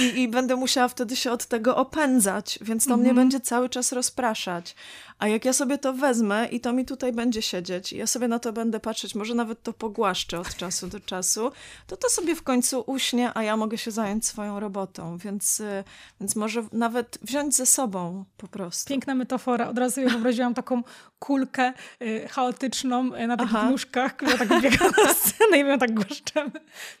[0.00, 3.00] I, I, będę musiała wtedy się od tego opędzać, więc to mhm.
[3.00, 4.74] mnie będzie cały czas rozpraszać.
[5.20, 8.28] A jak ja sobie to wezmę i to mi tutaj będzie siedzieć, i ja sobie
[8.28, 11.52] na to będę patrzeć, może nawet to pogłaszczę od czasu do czasu,
[11.86, 15.18] to to sobie w końcu uśnie, a ja mogę się zająć swoją robotą.
[15.18, 15.84] Więc, y,
[16.20, 18.88] więc może nawet wziąć ze sobą po prostu.
[18.88, 19.68] Piękna metafora.
[19.68, 20.82] Od razu sobie wyobraziłam taką
[21.18, 23.70] kulkę y, chaotyczną y, na takich Aha.
[23.70, 26.50] nóżkach, która tak biega na scenę i my tak głaszczemy.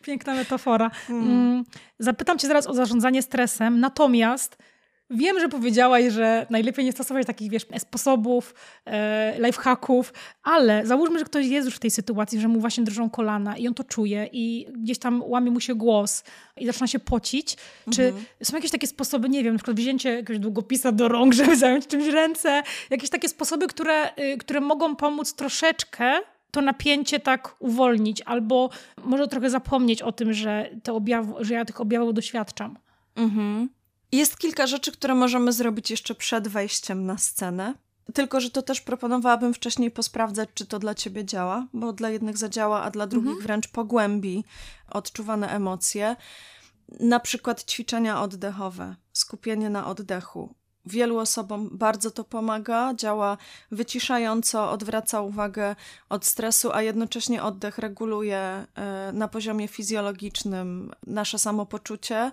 [0.02, 0.90] Piękna metafora.
[0.90, 1.30] Hmm.
[1.30, 1.64] Mm,
[1.98, 4.56] zapytam cię zaraz o zarządzanie stresem, natomiast
[5.10, 8.54] Wiem, że powiedziałaś, że najlepiej nie stosować takich, wiesz, sposobów,
[8.86, 13.10] e, lifehacków, ale załóżmy, że ktoś jest już w tej sytuacji, że mu właśnie drżą
[13.10, 16.24] kolana i on to czuje i gdzieś tam łamie mu się głos
[16.56, 17.56] i zaczyna się pocić.
[17.92, 18.24] Czy mhm.
[18.42, 21.86] są jakieś takie sposoby, nie wiem, na przykład wzięcie jakiegoś długopisa do rąk, żeby zająć
[21.86, 26.12] czymś ręce, jakieś takie sposoby, które, y, które mogą pomóc troszeczkę
[26.50, 28.70] to napięcie tak uwolnić, albo
[29.04, 32.78] może trochę zapomnieć o tym, że, te objaw, że ja tych objawów doświadczam.
[33.16, 33.68] Mhm.
[34.12, 37.74] Jest kilka rzeczy, które możemy zrobić jeszcze przed wejściem na scenę.
[38.14, 42.38] Tylko, że to też proponowałabym wcześniej posprawdzać, czy to dla ciebie działa, bo dla jednych
[42.38, 43.46] zadziała, a dla drugich mhm.
[43.46, 44.44] wręcz pogłębi
[44.90, 46.16] odczuwane emocje.
[47.00, 50.54] Na przykład ćwiczenia oddechowe, skupienie na oddechu.
[50.86, 53.36] Wielu osobom bardzo to pomaga, działa
[53.70, 55.76] wyciszająco, odwraca uwagę
[56.08, 58.66] od stresu, a jednocześnie oddech reguluje e,
[59.12, 62.32] na poziomie fizjologicznym nasze samopoczucie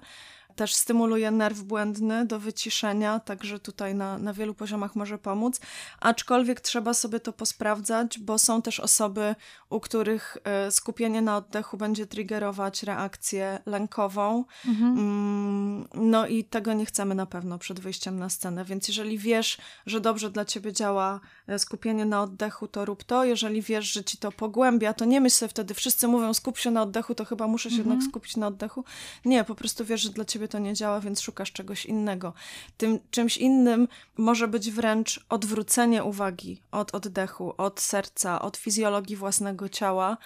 [0.57, 5.59] też stymuluje nerw błędny do wyciszenia, także tutaj na, na wielu poziomach może pomóc.
[5.99, 9.35] Aczkolwiek trzeba sobie to posprawdzać, bo są też osoby,
[9.69, 14.45] u których e, skupienie na oddechu będzie triggerować reakcję lękową.
[14.67, 14.97] Mhm.
[14.97, 19.57] Mm, no i tego nie chcemy na pewno przed wyjściem na scenę, więc jeżeli wiesz,
[19.85, 23.25] że dobrze dla ciebie działa e, skupienie na oddechu, to rób to.
[23.25, 26.71] Jeżeli wiesz, że ci to pogłębia, to nie myśl sobie wtedy, wszyscy mówią skup się
[26.71, 27.89] na oddechu, to chyba muszę się mhm.
[27.89, 28.83] jednak skupić na oddechu.
[29.25, 32.33] Nie, po prostu wiesz, że dla ciebie to nie działa, więc szukasz czegoś innego.
[32.77, 39.69] Tym czymś innym może być wręcz odwrócenie uwagi od oddechu, od serca, od fizjologii własnego
[39.69, 40.17] ciała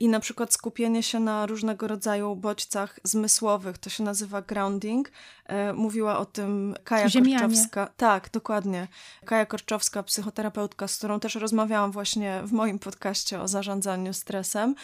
[0.00, 3.78] i na przykład skupienie się na różnego rodzaju bodźcach zmysłowych.
[3.78, 5.10] To się nazywa grounding.
[5.46, 7.40] E, mówiła o tym Kaja Ziemianie.
[7.40, 7.90] Korczowska.
[7.96, 8.88] Tak, dokładnie.
[9.24, 14.74] Kaja Korczowska, psychoterapeutka, z którą też rozmawiałam właśnie w moim podcaście o zarządzaniu stresem.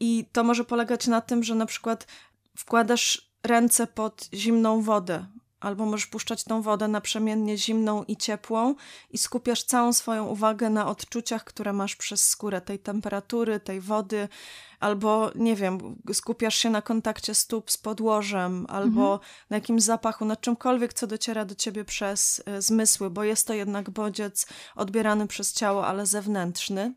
[0.00, 2.06] I to może polegać na tym, że na przykład
[2.56, 5.26] wkładasz ręce pod zimną wodę
[5.60, 8.74] albo możesz puszczać tą wodę naprzemiennie zimną i ciepłą
[9.10, 14.28] i skupiasz całą swoją uwagę na odczuciach, które masz przez skórę, tej temperatury, tej wody,
[14.80, 19.30] albo nie wiem, skupiasz się na kontakcie stóp z podłożem, albo mhm.
[19.50, 23.54] na jakimś zapachu, na czymkolwiek, co dociera do ciebie przez y, zmysły, bo jest to
[23.54, 26.94] jednak bodziec odbierany przez ciało, ale zewnętrzny.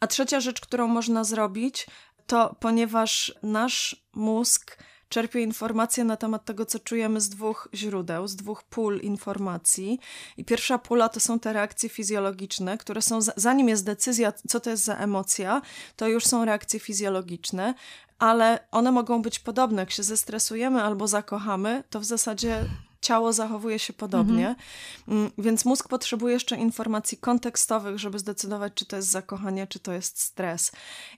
[0.00, 1.86] A trzecia rzecz, którą można zrobić,
[2.26, 4.78] to ponieważ nasz mózg
[5.10, 10.00] czerpie informacje na temat tego, co czujemy z dwóch źródeł, z dwóch pól informacji.
[10.36, 14.70] I pierwsza pula to są te reakcje fizjologiczne, które są, zanim jest decyzja, co to
[14.70, 15.62] jest za emocja,
[15.96, 17.74] to już są reakcje fizjologiczne,
[18.18, 19.82] ale one mogą być podobne.
[19.82, 22.64] Jak się zestresujemy albo zakochamy, to w zasadzie
[23.00, 24.66] ciało zachowuje się podobnie, mhm.
[25.08, 29.92] Mm, więc mózg potrzebuje jeszcze informacji kontekstowych, żeby zdecydować, czy to jest zakochanie, czy to
[29.92, 30.72] jest stres.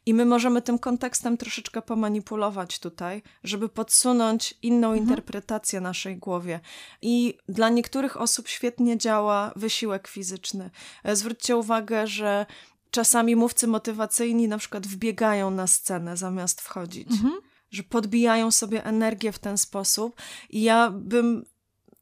[0.07, 5.03] I my możemy tym kontekstem troszeczkę pomanipulować tutaj, żeby podsunąć inną mhm.
[5.03, 6.61] interpretację naszej głowie.
[7.03, 10.71] I dla niektórych osób świetnie działa wysiłek fizyczny.
[11.05, 12.47] E, zwróćcie uwagę, że
[12.91, 17.11] czasami mówcy motywacyjni na przykład wbiegają na scenę zamiast wchodzić.
[17.11, 20.17] Mhm że podbijają sobie energię w ten sposób.
[20.51, 21.45] I ja bym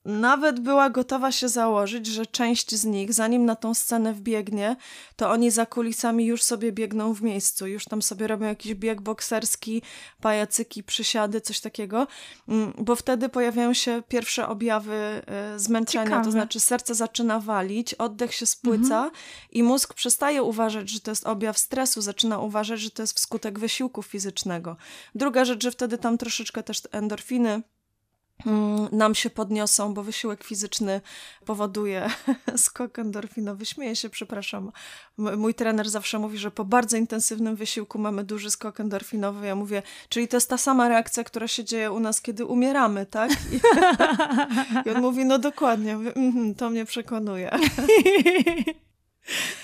[0.05, 4.77] nawet była gotowa się założyć, że część z nich, zanim na tą scenę wbiegnie,
[5.17, 9.01] to oni za kulisami już sobie biegną w miejscu, już tam sobie robią jakiś bieg
[9.01, 9.83] bokserski,
[10.21, 12.07] pajacyki, przysiady, coś takiego,
[12.49, 16.25] mm, bo wtedy pojawiają się pierwsze objawy e, zmęczenia, Ciekawe.
[16.25, 19.11] to znaczy serce zaczyna walić, oddech się spłyca mhm.
[19.51, 23.59] i mózg przestaje uważać, że to jest objaw stresu, zaczyna uważać, że to jest wskutek
[23.59, 24.77] wysiłku fizycznego.
[25.15, 27.63] Druga rzecz, że wtedy tam troszeczkę też endorfiny
[28.93, 31.01] nam się podniosą, bo wysiłek fizyczny
[31.45, 32.11] powoduje
[32.57, 33.67] skok endorfinowy.
[33.67, 34.73] Śmieję się, przepraszam.
[35.19, 39.47] Mój trener zawsze mówi, że po bardzo intensywnym wysiłku mamy duży skok endorfinowy.
[39.47, 43.07] Ja mówię, czyli to jest ta sama reakcja, która się dzieje u nas, kiedy umieramy,
[43.07, 43.31] tak?
[43.31, 43.61] I,
[44.89, 47.51] I on mówi, no dokładnie, mhm, to mnie przekonuje.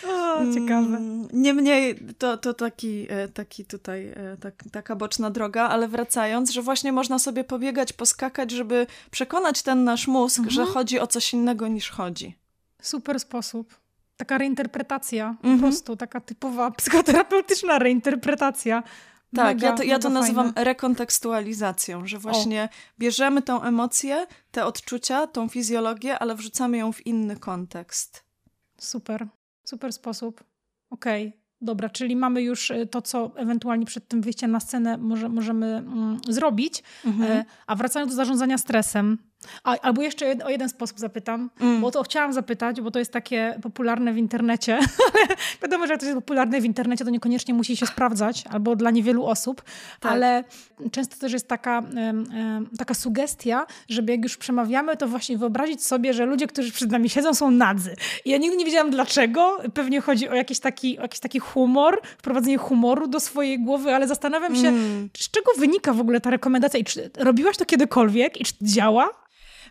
[0.09, 0.97] O, ciekawe.
[0.97, 6.51] Mm, niemniej to, to taki, e, taki tutaj, e, tak, taka boczna droga, ale wracając,
[6.51, 10.55] że właśnie można sobie pobiegać, poskakać, żeby przekonać ten nasz mózg, mhm.
[10.55, 12.37] że chodzi o coś innego niż chodzi.
[12.83, 13.75] Super sposób.
[14.17, 15.59] Taka reinterpretacja, mhm.
[15.59, 18.83] po prostu taka typowa psychoterapeutyczna reinterpretacja.
[19.35, 20.65] Tak, mega, ja to, ja to nazywam fajne.
[20.65, 22.99] rekontekstualizacją, że właśnie o.
[22.99, 28.25] bierzemy tą emocję, te odczucia, tą fizjologię, ale wrzucamy ją w inny kontekst.
[28.79, 29.27] Super.
[29.69, 30.45] Super sposób.
[30.91, 31.41] Okej, okay.
[31.61, 35.67] dobra, czyli mamy już y, to, co ewentualnie przed tym wyjściem na scenę może, możemy
[35.67, 36.83] mm, zrobić.
[37.05, 37.33] Mhm.
[37.33, 39.19] E, a wracając do zarządzania stresem,
[39.65, 41.81] a, albo jeszcze o jeden sposób zapytam, mm.
[41.81, 44.79] bo to chciałam zapytać, bo to jest takie popularne w internecie.
[45.63, 48.91] Wiadomo, że jak to jest popularne w internecie, to niekoniecznie musi się sprawdzać, albo dla
[48.91, 49.63] niewielu osób,
[50.01, 50.13] tak.
[50.13, 50.45] ale
[50.91, 51.83] często też jest taka,
[52.79, 57.09] taka sugestia, żeby jak już przemawiamy, to właśnie wyobrazić sobie, że ludzie, którzy przed nami
[57.09, 57.97] siedzą, są nadzy.
[58.25, 59.59] I ja nigdy nie wiedziałam dlaczego.
[59.75, 64.09] Pewnie chodzi o jakiś taki, o jakiś taki humor, wprowadzenie humoru do swojej głowy, ale
[64.09, 65.09] zastanawiam się, mm.
[65.19, 69.11] z czego wynika w ogóle ta rekomendacja i czy robiłaś to kiedykolwiek i czy działa?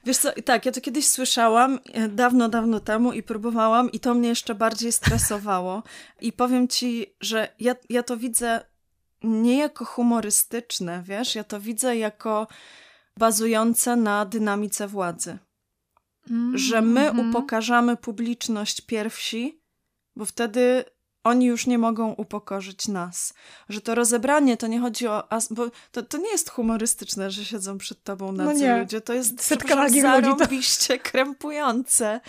[0.05, 4.13] Wiesz co, tak, ja to kiedyś słyszałam e, dawno, dawno temu i próbowałam i to
[4.13, 5.83] mnie jeszcze bardziej stresowało.
[6.21, 8.65] I powiem ci, że ja, ja to widzę
[9.23, 12.47] nie jako humorystyczne, wiesz, ja to widzę jako
[13.17, 15.37] bazujące na dynamice władzy.
[16.29, 17.29] Mm, że my mm.
[17.29, 19.61] upokarzamy publiczność pierwsi,
[20.15, 20.85] bo wtedy
[21.25, 23.33] oni już nie mogą upokorzyć nas.
[23.69, 25.23] Że to rozebranie to nie chodzi o.
[25.51, 29.01] Bo to, to nie jest humorystyczne, że siedzą przed tobą na no ludzie.
[29.01, 32.19] To jest setka zarąbiście krępujące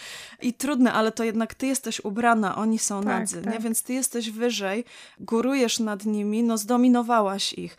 [0.43, 3.53] i trudne, ale to jednak ty jesteś ubrana, oni są tak, nadzy, tak.
[3.53, 3.61] nie?
[3.61, 4.85] Więc ty jesteś wyżej,
[5.21, 7.77] górujesz nad nimi, no zdominowałaś ich.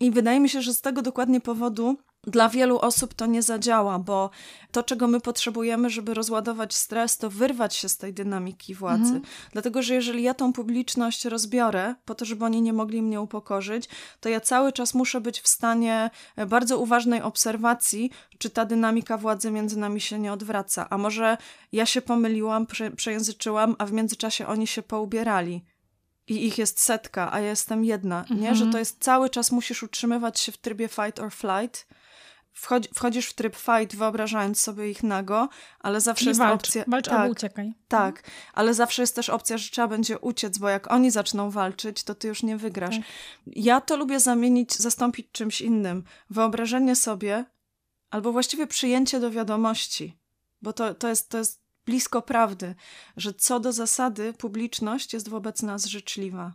[0.00, 1.96] I wydaje mi się, że z tego dokładnie powodu
[2.26, 4.30] dla wielu osób to nie zadziała, bo
[4.72, 9.02] to, czego my potrzebujemy, żeby rozładować stres, to wyrwać się z tej dynamiki władzy.
[9.02, 9.22] Mhm.
[9.52, 13.88] Dlatego, że jeżeli ja tą publiczność rozbiorę, po to, żeby oni nie mogli mnie upokorzyć,
[14.20, 19.18] to ja cały czas muszę być w stanie e, bardzo uważnej obserwacji, czy ta dynamika
[19.18, 20.86] władzy między nami się nie odwraca.
[20.90, 21.36] A może
[21.72, 25.64] ja się pomyliłam, prze, przejęzyczyłam, a w międzyczasie oni się poubierali
[26.26, 28.40] i ich jest setka, a ja jestem jedna, mhm.
[28.40, 28.54] nie?
[28.54, 31.86] Że to jest cały czas musisz utrzymywać się w trybie fight or flight,
[32.54, 35.48] wchodzi, wchodzisz w tryb fight, wyobrażając sobie ich nago,
[35.80, 36.84] ale zawsze Czyli jest walcz, opcja.
[36.86, 37.72] Walcz tak, albo uciekaj.
[37.88, 38.22] Tak,
[38.54, 42.14] ale zawsze jest też opcja, że trzeba będzie uciec, bo jak oni zaczną walczyć, to
[42.14, 42.96] ty już nie wygrasz.
[42.96, 43.06] Tak.
[43.46, 46.04] Ja to lubię zamienić, zastąpić czymś innym.
[46.30, 47.44] Wyobrażenie sobie,
[48.10, 50.18] albo właściwie przyjęcie do wiadomości,
[50.62, 52.74] bo to, to, jest, to jest blisko prawdy,
[53.16, 56.52] że co do zasady publiczność jest wobec nas życzliwa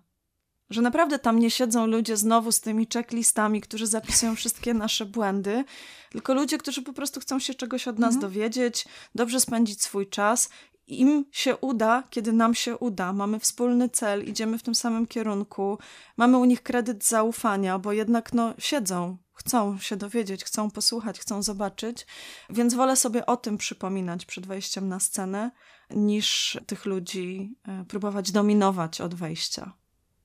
[0.69, 5.63] Że naprawdę tam nie siedzą ludzie znowu z tymi checklistami, którzy zapisują wszystkie nasze błędy,
[6.09, 8.31] tylko ludzie, którzy po prostu chcą się czegoś od nas mhm.
[8.31, 10.49] dowiedzieć, dobrze spędzić swój czas.
[10.87, 13.13] Im się uda, kiedy nam się uda.
[13.13, 15.77] Mamy wspólny cel, idziemy w tym samym kierunku,
[16.17, 21.43] mamy u nich kredyt zaufania, bo jednak no, siedzą, chcą się dowiedzieć, chcą posłuchać, chcą
[21.43, 22.07] zobaczyć,
[22.49, 25.51] więc wolę sobie o tym przypominać przed wejściem na scenę,
[25.89, 29.78] niż tych ludzi e, próbować dominować od wejścia.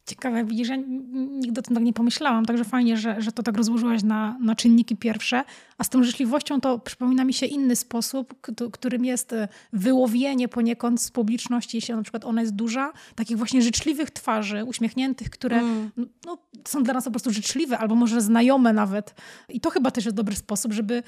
[0.06, 3.56] Ciekawe, widzisz, ja nigdy o tym tak nie pomyślałam, także fajnie, że, że to tak
[3.56, 5.44] rozłożyłaś na, na czynniki pierwsze.
[5.78, 8.34] A z tą życzliwością to przypomina mi się inny sposób,
[8.72, 13.62] którym jest e, wyłowienie poniekąd z publiczności, jeśli na przykład ona jest duża, takich właśnie
[13.62, 15.90] życzliwych twarzy, uśmiechniętych, które mm.
[16.26, 16.38] no,
[16.68, 19.14] są dla nas po prostu życzliwe, albo może znajome nawet.
[19.48, 21.02] I to chyba też jest dobry sposób, żeby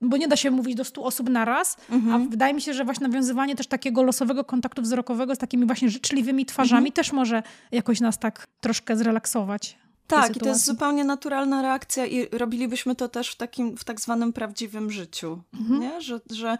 [0.00, 2.14] bo nie da się mówić do stu osób naraz, mhm.
[2.14, 5.88] a wydaje mi się, że właśnie nawiązywanie też takiego losowego kontaktu wzrokowego z takimi właśnie
[5.88, 6.92] życzliwymi twarzami mhm.
[6.92, 7.42] też może
[7.72, 9.78] jakoś nas tak troszkę zrelaksować.
[10.06, 14.00] Tak, i to jest zupełnie naturalna reakcja i robilibyśmy to też w takim, w tak
[14.00, 15.80] zwanym prawdziwym życiu, mhm.
[15.80, 16.00] nie?
[16.00, 16.58] Że, że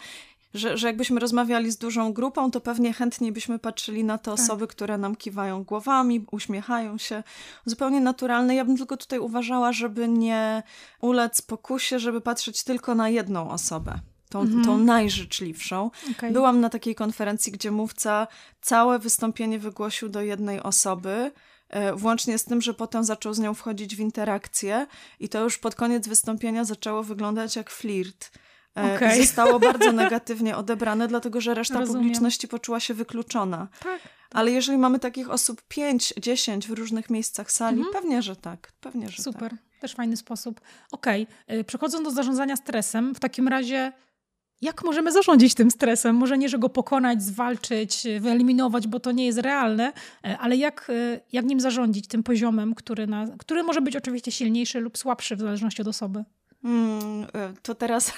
[0.57, 4.34] że, że jakbyśmy rozmawiali z dużą grupą, to pewnie chętniej byśmy patrzyli na te tak.
[4.34, 7.22] osoby, które nam kiwają głowami, uśmiechają się.
[7.64, 8.54] Zupełnie naturalne.
[8.54, 10.62] Ja bym tylko tutaj uważała, żeby nie
[11.00, 14.00] ulec pokusie, żeby patrzeć tylko na jedną osobę.
[14.28, 14.64] Tą, mhm.
[14.64, 15.90] tą najżyczliwszą.
[16.16, 16.32] Okay.
[16.32, 18.26] Byłam na takiej konferencji, gdzie mówca
[18.61, 21.32] całe wystąpienie wygłosił do jednej osoby,
[21.68, 24.86] e, włącznie z tym, że potem zaczął z nią wchodzić w interakcję
[25.20, 28.30] i to już pod koniec wystąpienia zaczęło wyglądać jak flirt.
[28.76, 29.22] E, okay.
[29.22, 32.02] zostało bardzo negatywnie odebrane, dlatego że reszta Rozumiem.
[32.02, 33.68] publiczności poczuła się wykluczona.
[33.82, 34.12] Tak, tak.
[34.30, 37.94] Ale jeżeli mamy takich osób 5, 10 w różnych miejscach sali, mhm.
[37.94, 38.72] pewnie, że tak.
[38.80, 39.60] Pewnie, że Super, tak.
[39.80, 40.60] też fajny sposób.
[40.92, 41.64] Okej, okay.
[41.64, 43.92] przechodząc do zarządzania stresem, w takim razie
[44.62, 46.16] jak możemy zarządzić tym stresem?
[46.16, 49.92] Może nie, że go pokonać, zwalczyć, wyeliminować, bo to nie jest realne,
[50.24, 54.32] e, ale jak, e, jak nim zarządzić, tym poziomem, który, na, który może być oczywiście
[54.32, 56.24] silniejszy lub słabszy w zależności od osoby?
[56.66, 58.12] Mm, e, to teraz,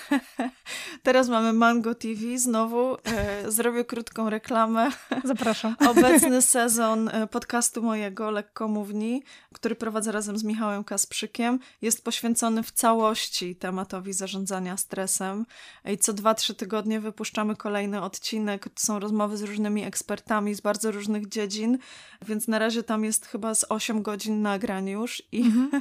[1.02, 2.96] teraz mamy Mango TV znowu.
[3.04, 4.90] E, zrobię krótką reklamę.
[5.24, 5.76] Zapraszam.
[5.90, 9.22] Obecny sezon e, podcastu mojego Lekkomówni,
[9.54, 15.46] który prowadzę razem z Michałem Kasprzykiem, jest poświęcony w całości tematowi zarządzania stresem.
[15.84, 18.64] I co dwa, trzy tygodnie wypuszczamy kolejny odcinek.
[18.64, 21.78] To są rozmowy z różnymi ekspertami z bardzo różnych dziedzin,
[22.26, 25.22] więc na razie tam jest chyba z 8 godzin nagrań już.
[25.32, 25.80] I, mm -hmm.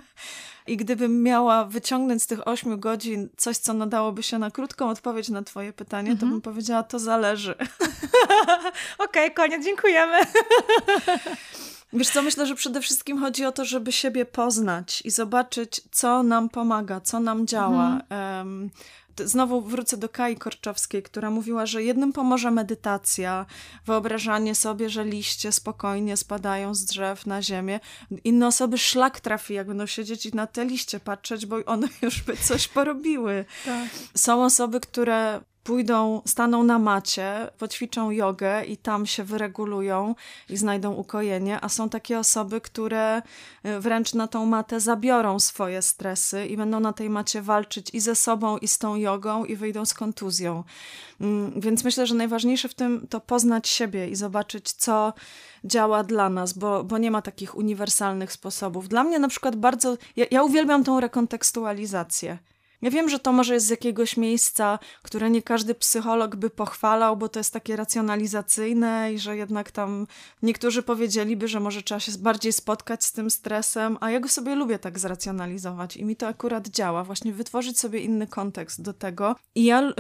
[0.67, 5.29] I gdybym miała wyciągnąć z tych 8 godzin coś, co nadałoby się na krótką odpowiedź
[5.29, 6.19] na Twoje pytanie, mhm.
[6.19, 7.55] to bym powiedziała, to zależy.
[8.97, 10.17] Okej, okay, koniec, dziękujemy.
[11.93, 16.23] Wiesz co, myślę, że przede wszystkim chodzi o to, żeby siebie poznać i zobaczyć, co
[16.23, 17.99] nam pomaga, co nam działa.
[18.09, 18.47] Mhm.
[18.47, 18.69] Um,
[19.25, 23.45] znowu wrócę do Kai Korczowskiej, która mówiła, że jednym pomoże medytacja,
[23.85, 27.79] wyobrażanie sobie, że liście spokojnie spadają z drzew na ziemię.
[28.23, 32.21] Inne osoby szlak trafi, jak będą siedzieć i na te liście patrzeć, bo one już
[32.21, 33.45] by coś porobiły.
[33.65, 33.89] Tak.
[34.15, 40.15] Są osoby, które pójdą, staną na macie, poćwiczą jogę i tam się wyregulują
[40.49, 43.21] i znajdą ukojenie, a są takie osoby, które
[43.65, 47.99] y, wręcz na tą matę zabiorą swoje stresy i będą na tej macie walczyć i
[47.99, 50.63] ze sobą, i z tą jogą i wyjdą z kontuzją.
[51.21, 55.13] Mm, więc myślę, że najważniejsze w tym to poznać siebie i zobaczyć, co
[55.63, 58.89] działa dla nas, bo, bo nie ma takich uniwersalnych sposobów.
[58.89, 62.37] Dla mnie na przykład bardzo, ja, ja uwielbiam tą rekontekstualizację.
[62.81, 67.17] Ja wiem, że to może jest z jakiegoś miejsca, które nie każdy psycholog by pochwalał,
[67.17, 70.07] bo to jest takie racjonalizacyjne i że jednak tam
[70.41, 74.55] niektórzy powiedzieliby, że może trzeba się bardziej spotkać z tym stresem, a ja go sobie
[74.55, 79.35] lubię tak zracjonalizować i mi to akurat działa, właśnie wytworzyć sobie inny kontekst do tego.
[79.55, 79.93] I ja y,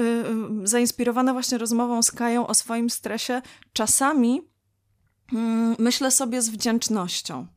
[0.63, 3.41] y, zainspirowana właśnie rozmową z Kają o swoim stresie,
[3.73, 4.41] czasami
[5.33, 5.35] y,
[5.79, 7.47] myślę sobie z wdzięcznością.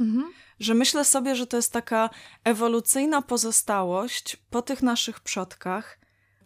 [0.00, 2.10] Mhm że myślę sobie, że to jest taka
[2.44, 5.98] ewolucyjna pozostałość po tych naszych przodkach,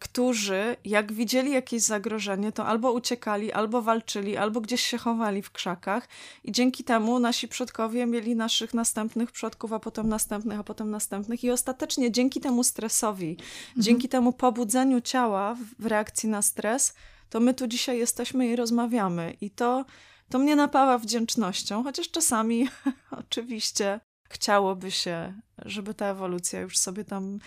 [0.03, 5.51] którzy jak widzieli jakieś zagrożenie, to albo uciekali, albo walczyli, albo gdzieś się chowali w
[5.51, 6.09] krzakach
[6.45, 11.45] i dzięki temu nasi przodkowie mieli naszych następnych przodków, a potem następnych, a potem następnych
[11.45, 13.47] i ostatecznie dzięki temu stresowi, mhm.
[13.77, 16.95] dzięki temu pobudzeniu ciała w reakcji na stres,
[17.31, 19.85] to my tu dzisiaj jesteśmy i rozmawiamy i to
[20.33, 22.69] to mnie napawa wdzięcznością, chociaż czasami
[23.11, 27.39] oczywiście chciałoby się, żeby ta ewolucja już sobie tam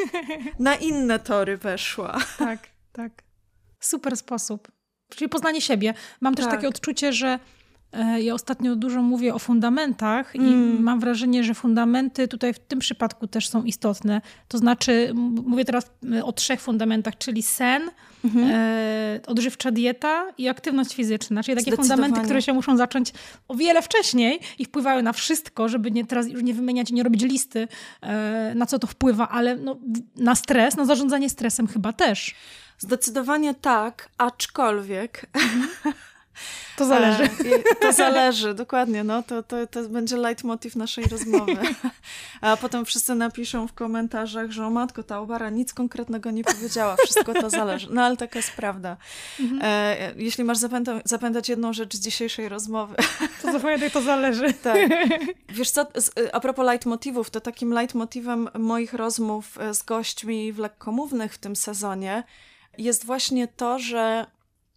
[0.58, 2.18] na inne tory weszła.
[2.38, 3.22] Tak, tak.
[3.80, 4.68] Super sposób.
[5.10, 5.94] Czyli poznanie siebie.
[6.20, 6.54] Mam też tak.
[6.54, 7.38] takie odczucie, że
[8.18, 10.78] ja ostatnio dużo mówię o fundamentach mm.
[10.78, 14.20] i mam wrażenie, że fundamenty tutaj w tym przypadku też są istotne.
[14.48, 15.12] To znaczy,
[15.46, 15.90] mówię teraz
[16.22, 17.82] o trzech fundamentach, czyli sen,
[18.24, 18.50] mhm.
[18.50, 21.42] e, odżywcza dieta i aktywność fizyczna.
[21.42, 23.12] Czyli takie fundamenty, które się muszą zacząć
[23.48, 27.02] o wiele wcześniej i wpływają na wszystko, żeby nie, teraz już nie wymieniać i nie
[27.02, 27.68] robić listy,
[28.00, 29.78] e, na co to wpływa, ale no,
[30.16, 32.34] na stres, na zarządzanie stresem chyba też.
[32.78, 35.94] Zdecydowanie tak, aczkolwiek mhm.
[36.76, 37.22] To zależy.
[37.22, 39.04] E, to zależy, dokładnie.
[39.04, 41.58] No, to, to, to będzie leitmotiv naszej rozmowy.
[42.40, 46.96] A potem wszyscy napiszą w komentarzach, że o matko, ta obara nic konkretnego nie powiedziała.
[46.96, 47.88] Wszystko to zależy.
[47.90, 48.96] No, ale taka jest prawda.
[49.40, 49.60] Mhm.
[49.64, 52.94] E, jeśli masz zapamięta zapamiętać jedną rzecz z dzisiejszej rozmowy.
[53.42, 54.54] To zapamiętaj, to zależy.
[54.62, 54.78] Tak.
[55.48, 55.86] Wiesz co,
[56.32, 61.56] a propos leitmotivów, to takim leitmotivem moich rozmów e, z gośćmi w lekkomównych w tym
[61.56, 62.24] sezonie
[62.78, 64.26] jest właśnie to, że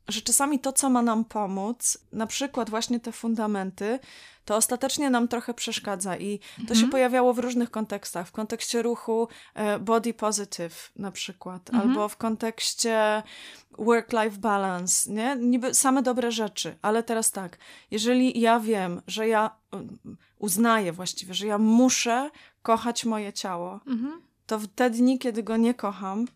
[0.08, 4.00] że czasami to, co ma nam pomóc, na przykład właśnie te fundamenty,
[4.46, 6.80] to ostatecznie nam trochę przeszkadza i to mhm.
[6.80, 8.28] się pojawiało w różnych kontekstach.
[8.28, 11.90] W kontekście ruchu e, body positive na przykład, mhm.
[11.90, 13.24] albo w kontekście
[13.78, 15.36] work-life balance, nie?
[15.36, 17.58] Niby same dobre rzeczy, ale teraz tak,
[17.92, 19.56] jeżeli ja wiem, że ja
[20.40, 22.30] uznaję właściwie, że ja muszę
[22.62, 24.22] kochać moje ciało, mhm.
[24.46, 26.28] to w te dni, kiedy go nie kocham,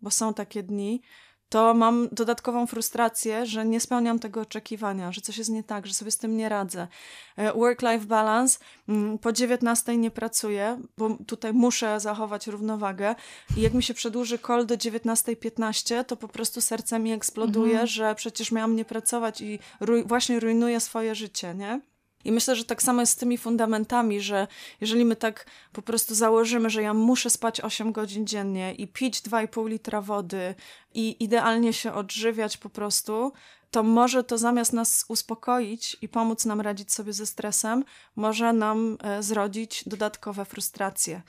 [0.00, 1.02] bo są takie dni,
[1.48, 5.94] to mam dodatkową frustrację, że nie spełniam tego oczekiwania, że coś jest nie tak, że
[5.94, 6.88] sobie z tym nie radzę.
[7.36, 13.14] E, work-life balance, mm, po 19 nie pracuję, bo tutaj muszę zachować równowagę
[13.56, 17.86] i jak mi się przedłuży call do 19.15, to po prostu serce mi eksploduje, mhm.
[17.86, 21.80] że przecież miałam nie pracować i ruj właśnie rujnuję swoje życie, nie?
[22.26, 24.46] I myślę, że tak samo jest z tymi fundamentami, że
[24.80, 29.20] jeżeli my tak po prostu założymy, że ja muszę spać 8 godzin dziennie i pić
[29.20, 30.54] 2,5 litra wody
[30.94, 33.32] i idealnie się odżywiać po prostu,
[33.70, 37.84] to może to zamiast nas uspokoić i pomóc nam radzić sobie ze stresem,
[38.16, 41.22] może nam e, zrodzić dodatkowe frustracje.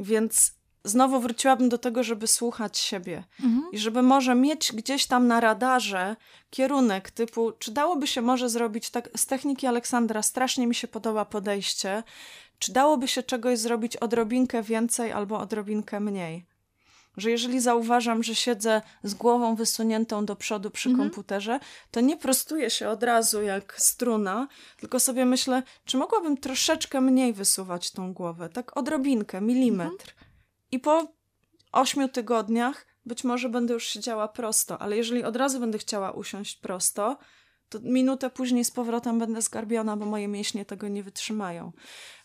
[0.00, 0.54] Więc
[0.84, 3.64] znowu wróciłabym do tego, żeby słuchać siebie mhm.
[3.72, 6.16] i żeby może mieć gdzieś tam na radarze
[6.50, 11.24] kierunek typu, czy dałoby się może zrobić tak z techniki Aleksandra, strasznie mi się podoba
[11.24, 12.02] podejście,
[12.58, 16.46] czy dałoby się czegoś zrobić odrobinkę więcej albo odrobinkę mniej.
[17.16, 21.08] Że jeżeli zauważam, że siedzę z głową wysuniętą do przodu przy mhm.
[21.08, 21.60] komputerze,
[21.90, 24.48] to nie prostuję się od razu jak struna,
[24.80, 30.10] tylko sobie myślę, czy mogłabym troszeczkę mniej wysuwać tą głowę, tak odrobinkę, milimetr.
[30.10, 30.33] Mhm
[30.74, 31.06] i po
[31.72, 36.56] ośmiu tygodniach być może będę już siedziała prosto, ale jeżeli od razu będę chciała usiąść
[36.56, 37.18] prosto,
[37.68, 41.72] to minutę później z powrotem będę zgarbiona, bo moje mięśnie tego nie wytrzymają.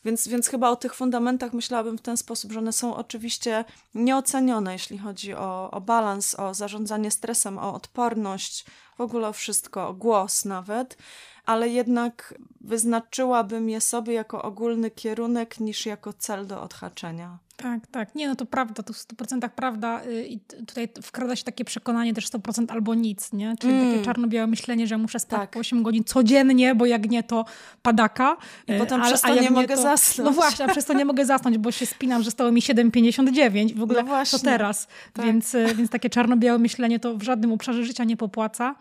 [0.06, 4.74] Więc, więc chyba o tych fundamentach myślałabym w ten sposób, że one są oczywiście nieocenione,
[4.74, 8.66] jeśli chodzi o, o balans, o zarządzanie stresem, o odporność,
[8.98, 10.98] w ogóle o wszystko, o głos nawet,
[11.46, 17.38] ale jednak wyznaczyłabym je sobie jako ogólny kierunek niż jako cel do odhaczenia.
[17.64, 18.16] Tak, tak.
[18.16, 20.02] Nie, no to prawda, to w 100% prawda.
[20.06, 23.56] Y, I tutaj wkrada się takie przekonanie też 100% albo nic, nie?
[23.60, 23.92] Czyli mm.
[23.92, 25.50] takie czarno-białe myślenie, że muszę spać tak.
[25.50, 27.46] po 8 godzin codziennie, bo jak nie, to
[27.82, 28.38] padaka.
[28.68, 30.26] I potem a, przez to a nie mogę to, zasnąć.
[30.26, 33.76] No właśnie, a przez to nie mogę zasnąć, bo się spinam, że stało mi 7,59.
[33.76, 34.88] W ogóle no to teraz.
[35.14, 35.26] Tak.
[35.26, 38.76] Więc, y, więc takie czarno-białe myślenie to w żadnym obszarze życia nie popłaca.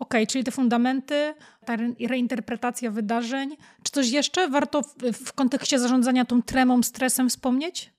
[0.00, 1.34] OK, czyli te fundamenty,
[1.66, 1.76] ta
[2.08, 3.56] reinterpretacja wydarzeń.
[3.82, 7.92] Czy coś jeszcze warto w, w kontekście zarządzania tą tremą, stresem wspomnieć?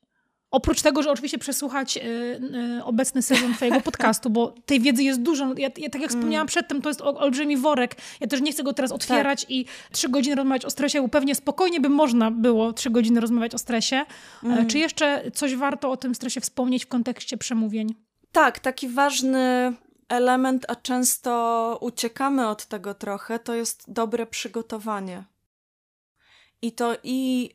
[0.52, 2.02] Oprócz tego, że oczywiście przesłuchać y,
[2.80, 5.54] y, obecny sezon twojego podcastu, bo tej wiedzy jest dużo.
[5.58, 6.48] Ja, ja tak jak wspomniałam mm.
[6.48, 7.96] przedtem, to jest olbrzymi worek.
[8.20, 9.52] Ja też nie chcę go teraz otwierać tak.
[9.52, 13.56] i trzy godziny rozmawiać o stresie, bo pewnie spokojnie by można było trzy godziny rozmawiać
[13.56, 14.06] o stresie.
[14.44, 14.68] Mm.
[14.68, 17.96] Czy jeszcze coś warto o tym stresie wspomnieć w kontekście przemówień?
[18.32, 19.74] Tak, taki ważny
[20.12, 25.24] element, a często uciekamy od tego trochę, to jest dobre przygotowanie.
[26.62, 27.50] I to i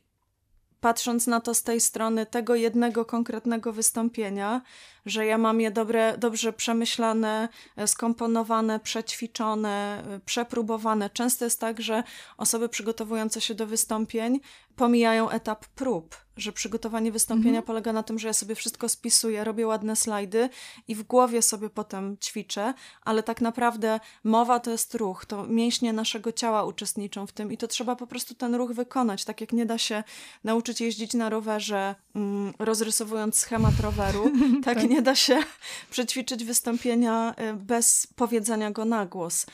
[0.79, 4.61] patrząc na to z tej strony tego jednego konkretnego wystąpienia,
[5.07, 11.09] że ja mam je dobre, dobrze przemyślane, e, skomponowane, przećwiczone, e, przepróbowane.
[11.09, 12.03] Często jest tak, że
[12.37, 14.39] osoby przygotowujące się do wystąpień
[14.77, 17.65] pomijają etap prób, że przygotowanie wystąpienia mhm.
[17.65, 20.49] polega na tym, że ja sobie wszystko spisuję, robię ładne slajdy
[20.87, 25.93] i w głowie sobie potem ćwiczę, ale tak naprawdę mowa to jest ruch, to mięśnie
[25.93, 29.53] naszego ciała uczestniczą w tym i to trzeba po prostu ten ruch wykonać, tak jak
[29.53, 30.03] nie da się
[30.43, 34.31] nauczyć jeździć na rowerze mm, rozrysowując schemat roweru,
[34.65, 35.39] tak, tak nie da się
[35.91, 39.45] przećwiczyć wystąpienia y, bez powiedzenia go na głos.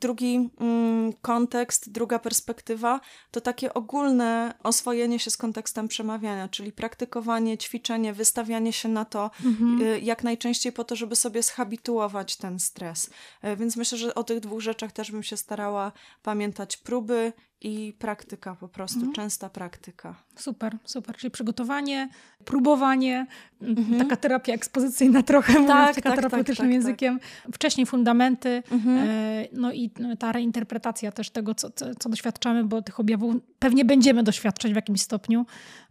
[0.00, 7.58] Drugi mm, kontekst, druga perspektywa to takie ogólne oswojenie się z kontekstem przemawiania, czyli praktykowanie,
[7.58, 9.82] ćwiczenie, wystawianie się na to mhm.
[9.82, 13.10] y, jak najczęściej po to, żeby sobie zhabituować ten stres.
[13.44, 15.92] Y, więc myślę, że o tych dwóch rzeczach też bym się starała
[16.22, 16.76] pamiętać.
[16.76, 19.14] Próby i praktyka po prostu, mhm.
[19.14, 20.14] częsta praktyka.
[20.36, 21.16] Super, super.
[21.16, 22.08] Czyli przygotowanie,
[22.44, 23.26] próbowanie,
[23.62, 23.98] mhm.
[23.98, 27.20] taka terapia ekspozycyjna trochę, tak, mówiąc tak, terapeutycznym tak, tak, językiem.
[27.52, 28.98] Wcześniej fundamenty, mhm.
[28.98, 33.84] e, no i ta reinterpretacja też tego, co, co, co doświadczamy, bo tych objawów pewnie
[33.84, 35.46] będziemy doświadczać w jakimś stopniu.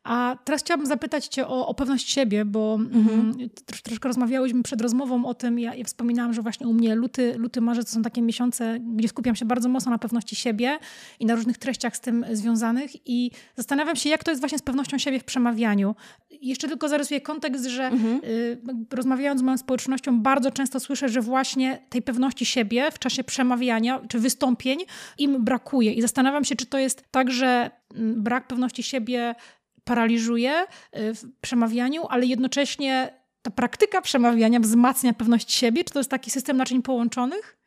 [0.05, 3.19] A teraz chciałabym zapytać Cię o, o pewność siebie, bo mhm.
[3.19, 5.59] Mm, trosz, troszkę rozmawiałyśmy przed rozmową o tym.
[5.59, 9.07] Ja, ja wspominałam, że właśnie u mnie luty, luty, marzec to są takie miesiące, gdzie
[9.07, 10.79] skupiam się bardzo mocno na pewności siebie
[11.19, 12.91] i na różnych treściach z tym związanych.
[13.05, 15.95] I zastanawiam się, jak to jest właśnie z pewnością siebie w przemawianiu.
[16.29, 18.21] Jeszcze tylko zarysuję kontekst, że mhm.
[18.23, 18.57] y,
[18.91, 24.01] rozmawiając z moją społecznością, bardzo często słyszę, że właśnie tej pewności siebie w czasie przemawiania
[24.09, 24.79] czy wystąpień
[25.17, 25.93] im brakuje.
[25.93, 29.35] I zastanawiam się, czy to jest tak, że mm, brak pewności siebie
[29.83, 30.65] paraliżuje y,
[31.13, 35.83] w przemawianiu, ale jednocześnie ta praktyka przemawiania wzmacnia pewność siebie?
[35.83, 37.57] Czy to jest taki system naczyń połączonych?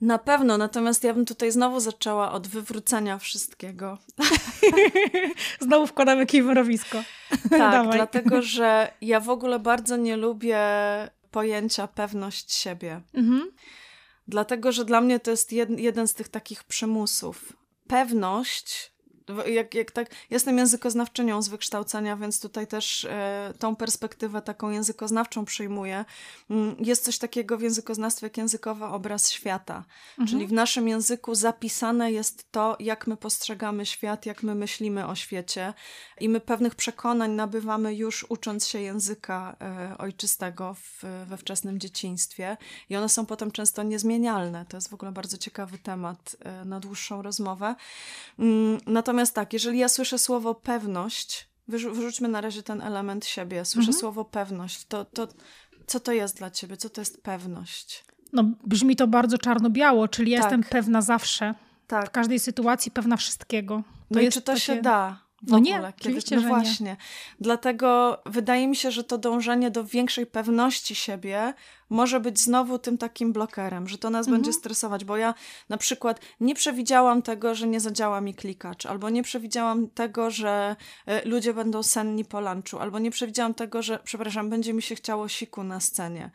[0.00, 3.98] Na pewno, natomiast ja bym tutaj znowu zaczęła od wywrócenia wszystkiego.
[5.60, 7.02] znowu wkładamy kij w mrowisko.
[7.50, 10.58] Tak, dlatego że ja w ogóle bardzo nie lubię
[11.30, 13.00] pojęcia pewność siebie.
[13.14, 13.50] Mhm.
[14.28, 17.52] Dlatego, że dla mnie to jest jed, jeden z tych takich przymusów.
[17.86, 18.93] Pewność
[19.46, 25.44] jak, jak tak, jestem językoznawczynią z wykształcenia, więc tutaj też e, tą perspektywę taką językoznawczą
[25.44, 26.04] przyjmuję.
[26.50, 30.28] Mm, jest coś takiego w językoznawstwie jak językowy obraz świata, mhm.
[30.28, 35.14] czyli w naszym języku zapisane jest to, jak my postrzegamy świat, jak my myślimy o
[35.14, 35.74] świecie
[36.20, 42.56] i my pewnych przekonań nabywamy już ucząc się języka e, ojczystego w, we wczesnym dzieciństwie
[42.90, 44.64] i one są potem często niezmienialne.
[44.68, 47.74] To jest w ogóle bardzo ciekawy temat e, na dłuższą rozmowę.
[48.38, 53.64] Mm, natomiast Natomiast tak, jeżeli ja słyszę słowo pewność, wyrzućmy na razie ten element siebie,
[53.64, 54.00] słyszę mhm.
[54.00, 55.28] słowo pewność, to, to
[55.86, 56.76] co to jest dla ciebie?
[56.76, 58.04] Co to jest pewność?
[58.32, 60.42] No, brzmi to bardzo czarno-biało, czyli tak.
[60.42, 61.54] jestem pewna zawsze.
[61.86, 62.06] Tak.
[62.06, 63.76] W każdej sytuacji pewna wszystkiego.
[63.76, 64.60] To no i czy to takie...
[64.60, 65.23] się da?
[65.46, 66.86] No ogóle, nie, kiedy, oczywiście, no właśnie.
[66.86, 66.96] Nie.
[67.40, 71.54] Dlatego wydaje mi się, że to dążenie do większej pewności siebie
[71.90, 74.36] może być znowu tym takim blokerem, że to nas mhm.
[74.42, 75.34] będzie stresować, bo ja
[75.68, 80.76] na przykład nie przewidziałam tego, że nie zadziała mi klikacz, albo nie przewidziałam tego, że
[81.06, 84.94] e, ludzie będą senni po lunchu, albo nie przewidziałam tego, że, przepraszam, będzie mi się
[84.94, 86.30] chciało siku na scenie,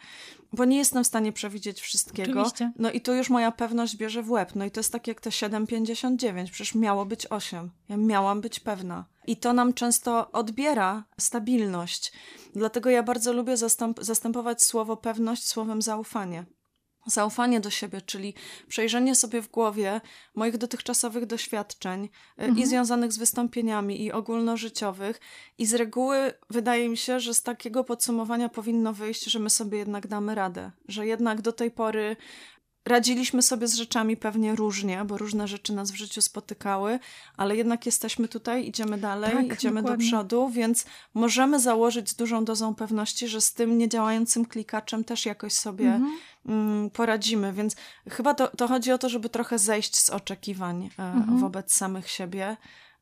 [0.54, 2.42] bo nie jestem w stanie przewidzieć wszystkiego.
[2.42, 2.72] Oczywiście.
[2.80, 4.52] No i tu już moja pewność bierze w łeb.
[4.56, 7.72] No i to jest tak jak te 7,59, przecież miało być 8.
[7.90, 9.06] Ja miałam być pewna.
[9.28, 12.12] I to nam często odbiera stabilność.
[12.56, 16.46] Dlatego ja bardzo lubię zastęp zastępować słowo pewność słowem zaufanie.
[17.06, 18.34] Zaufanie do siebie, czyli
[18.68, 20.02] przejrzenie sobie w głowie
[20.36, 22.58] moich dotychczasowych doświadczeń e, mhm.
[22.60, 25.20] i związanych z wystąpieniami, i ogólnożyciowych.
[25.58, 29.78] I z reguły wydaje mi się, że z takiego podsumowania powinno wyjść, że my sobie
[29.78, 32.16] jednak damy radę, że jednak do tej pory
[32.86, 37.00] Radziliśmy sobie z rzeczami pewnie różnie, bo różne rzeczy nas w życiu spotykały,
[37.38, 40.06] ale jednak jesteśmy tutaj, idziemy dalej, tak, idziemy dokładnie.
[40.06, 45.26] do przodu, więc możemy założyć z dużą dozą pewności, że z tym niedziałającym klikaczem też
[45.26, 46.18] jakoś sobie mhm.
[46.46, 47.54] Mm, poradzimy.
[47.54, 47.76] Więc
[48.10, 51.40] chyba to, to, chodzi o to, żeby trochę zejść z oczekiwań e, mhm.
[51.40, 52.58] wobec samych siebie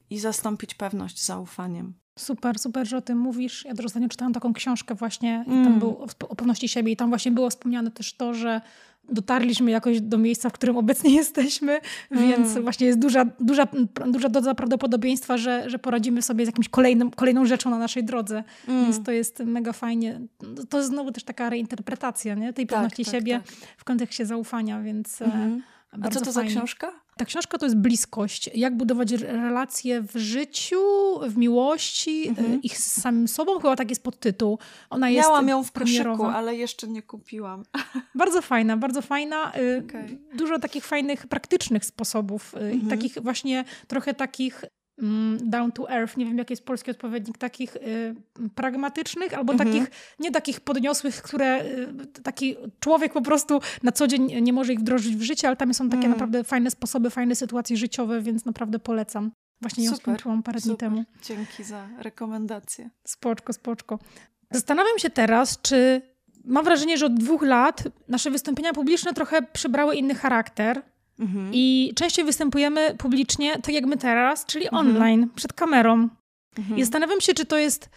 [0.09, 1.93] i zastąpić pewność zaufaniem.
[2.19, 3.65] Super, super, że o tym mówisz.
[3.65, 5.61] Ja też ostatnio czytałam taką książkę właśnie mm.
[5.61, 5.79] i tam mm.
[5.79, 8.61] był o, o pewności siebie i tam właśnie było wspomniane też to, że
[9.09, 11.79] dotarliśmy jakoś do miejsca, w którym obecnie jesteśmy,
[12.11, 12.27] mm.
[12.27, 13.67] więc właśnie jest duża, duża,
[14.07, 18.43] duża doza prawdopodobieństwa, że, że poradzimy sobie z jakimś kolejnym, kolejną rzeczą na naszej drodze.
[18.67, 18.83] Mm.
[18.83, 20.21] Więc to jest mega fajnie.
[20.69, 22.53] To jest znowu też taka reinterpretacja nie?
[22.53, 23.55] tej tak, pewności tak, siebie tak.
[23.77, 25.21] w kontekście zaufania, więc...
[25.21, 25.61] Mm.
[26.01, 26.49] A co to fajnie.
[26.49, 27.06] za książka?
[27.17, 28.49] Ta książka to jest bliskość.
[28.55, 30.81] Jak budować relacje w życiu,
[31.27, 32.61] w miłości mhm.
[32.61, 33.59] ich z samym sobą.
[33.59, 34.59] Chyba tak jest podtytuł.
[34.89, 37.63] Ona jest Miałam ją w koszyku, ale jeszcze nie kupiłam.
[38.15, 39.51] Bardzo fajna, bardzo fajna.
[39.57, 40.17] Y, okay.
[40.33, 42.53] Dużo takich fajnych, praktycznych sposobów.
[42.53, 42.89] Y, mhm.
[42.89, 44.63] Takich właśnie trochę takich
[45.37, 48.15] down to earth, nie wiem jaki jest polski odpowiednik, takich y,
[48.55, 49.69] pragmatycznych albo mhm.
[49.69, 51.87] takich, nie takich podniosłych, które y,
[52.23, 55.73] taki człowiek po prostu na co dzień nie może ich wdrożyć w życie, ale tam
[55.73, 56.11] są takie mm.
[56.11, 59.31] naprawdę fajne sposoby, fajne sytuacje życiowe, więc naprawdę polecam.
[59.61, 60.77] Właśnie ją skończyłam parę super.
[60.77, 61.03] dni temu.
[61.23, 62.89] Dzięki za rekomendację.
[63.03, 63.99] Spoczko, spoczko.
[64.51, 66.01] Zastanawiam się teraz, czy
[66.45, 70.81] mam wrażenie, że od dwóch lat nasze wystąpienia publiczne trochę przybrały inny charakter.
[71.19, 71.49] Mhm.
[71.53, 74.87] I częściej występujemy publicznie, tak jak my teraz, czyli mhm.
[74.87, 76.09] online, przed kamerą.
[76.57, 76.77] Mhm.
[76.77, 77.89] I zastanawiam się, czy to jest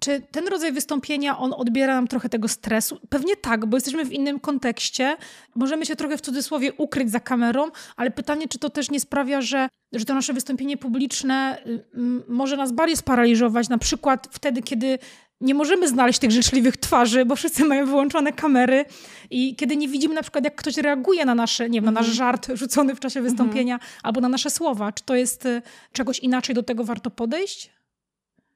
[0.00, 2.98] Czy ten rodzaj wystąpienia, on odbiera nam trochę tego stresu?
[3.08, 5.16] Pewnie tak, bo jesteśmy w innym kontekście.
[5.54, 9.40] Możemy się trochę w cudzysłowie ukryć za kamerą, ale pytanie, czy to też nie sprawia,
[9.40, 11.84] że, że to nasze wystąpienie publiczne y,
[12.28, 14.98] może nas bardziej sparaliżować, na przykład wtedy, kiedy
[15.40, 18.84] nie możemy znaleźć tych życzliwych twarzy, bo wszyscy mają wyłączone kamery
[19.30, 22.08] i kiedy nie widzimy na przykład, jak ktoś reaguje na, nasze, nie wiem, na nasz
[22.08, 22.16] mhm.
[22.16, 25.62] żart rzucony w czasie wystąpienia mm albo na nasze słowa, czy to jest y,
[25.92, 27.77] czegoś inaczej do tego warto podejść?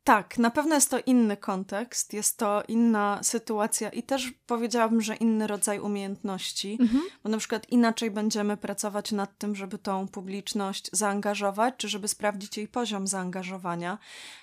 [0.04, 5.16] Tak, na pewno jest to inny kontekst, jest to inna sytuacja i też powiedziałabym, że
[5.16, 7.02] inny rodzaj umiejętności, mhm.
[7.24, 12.56] bo na przykład inaczej będziemy pracować nad tym, żeby tą publiczność zaangażować, czy żeby sprawdzić
[12.56, 13.98] jej poziom zaangażowania.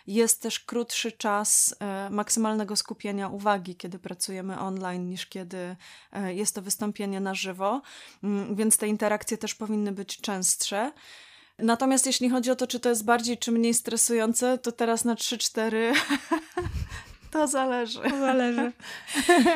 [0.07, 5.75] Jest też krótszy czas e, maksymalnego skupienia uwagi, kiedy pracujemy online, niż kiedy
[6.11, 7.81] e, jest to wystąpienie na żywo,
[8.23, 10.91] mm, więc te interakcje też powinny być częstsze.
[11.61, 15.15] Natomiast jeśli chodzi o to, czy to jest bardziej czy mniej stresujące, to teraz na
[15.15, 15.93] 3-4
[17.31, 17.99] To zależy.
[17.99, 18.71] To zależy.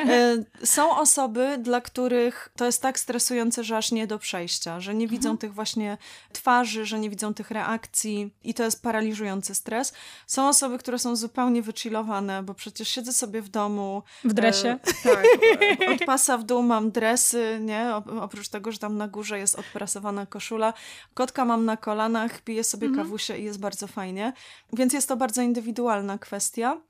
[0.08, 4.94] E, są osoby, dla których to jest tak stresujące, że aż nie do przejścia, że
[4.94, 5.38] nie widzą mhm.
[5.38, 5.98] tych właśnie
[6.32, 9.92] twarzy, że nie widzą tych reakcji i to jest paraliżujący stres.
[10.26, 14.02] Są osoby, które są zupełnie wychillowane, bo przecież siedzę sobie w domu.
[14.24, 14.68] W dresie.
[14.68, 14.78] E,
[15.10, 15.24] tak.
[15.94, 17.94] Od pasa w dół mam dresy, nie?
[18.20, 20.72] Oprócz tego, że tam na górze jest odprasowana koszula.
[21.14, 23.06] Kotka mam na kolanach, piję sobie mhm.
[23.06, 24.32] kawusie i jest bardzo fajnie.
[24.72, 26.80] Więc jest to bardzo indywidualna kwestia.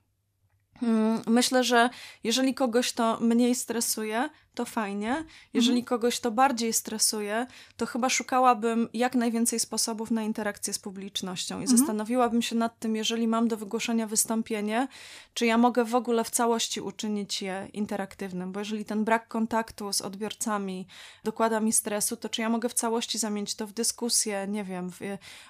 [0.83, 1.91] Mm, myślę, że
[2.25, 5.25] jeżeli kogoś to mniej stresuje, to fajnie.
[5.55, 5.87] Jeżeli mhm.
[5.87, 7.47] kogoś to bardziej stresuje,
[7.77, 11.79] to chyba szukałabym jak najwięcej sposobów na interakcję z publicznością i mhm.
[11.79, 14.89] zastanowiłabym się nad tym, jeżeli mam do wygłoszenia wystąpienie,
[15.35, 19.93] czy ja mogę w ogóle w całości uczynić je interaktywnym, bo jeżeli ten brak kontaktu
[19.93, 20.87] z odbiorcami
[21.25, 24.91] dokłada mi stresu, to czy ja mogę w całości zamienić to w dyskusję, nie wiem,
[24.91, 24.99] w,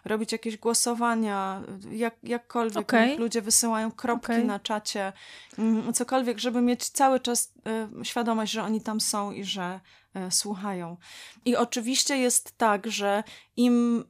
[0.05, 3.17] robić jakieś głosowania, jak, jakkolwiek okay.
[3.17, 4.45] ludzie wysyłają kropki okay.
[4.45, 5.13] na czacie,
[5.59, 7.54] mm, cokolwiek, żeby mieć cały czas
[8.03, 9.81] świadomość, że oni tam są i że
[10.15, 10.97] e, słuchają.
[11.45, 13.25] I oczywiście jest tak, że
[13.57, 14.05] im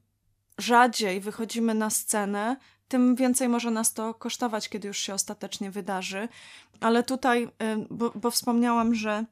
[0.58, 2.56] rzadziej wychodzimy na scenę,
[2.88, 6.28] tym więcej może nas to kosztować, kiedy już się ostatecznie wydarzy.
[6.80, 9.24] Ale tutaj, e, bo, bo wspomniałam, że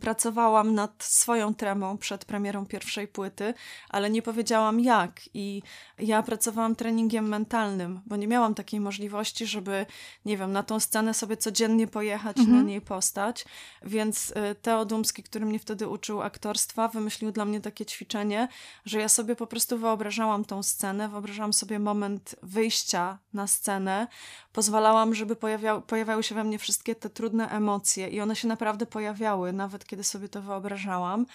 [0.00, 3.54] Pracowałam nad swoją tremą przed premierą pierwszej płyty,
[3.88, 5.20] ale nie powiedziałam jak.
[5.34, 5.62] I
[5.98, 9.86] ja pracowałam treningiem mentalnym, bo nie miałam takiej możliwości, żeby,
[10.24, 12.56] nie wiem, na tą scenę sobie codziennie pojechać mhm.
[12.56, 13.44] i na niej postać.
[13.82, 18.48] Więc y, Teo Dumski, który mnie wtedy uczył aktorstwa, wymyślił dla mnie takie ćwiczenie,
[18.84, 24.06] że ja sobie po prostu wyobrażałam tą scenę, wyobrażałam sobie moment wyjścia na scenę,
[24.52, 28.86] pozwalałam, żeby pojawiał, pojawiały się we mnie wszystkie te trudne emocje i one się naprawdę
[28.86, 31.26] pojawiały, nawet kiedy sobie to wyobrażałam.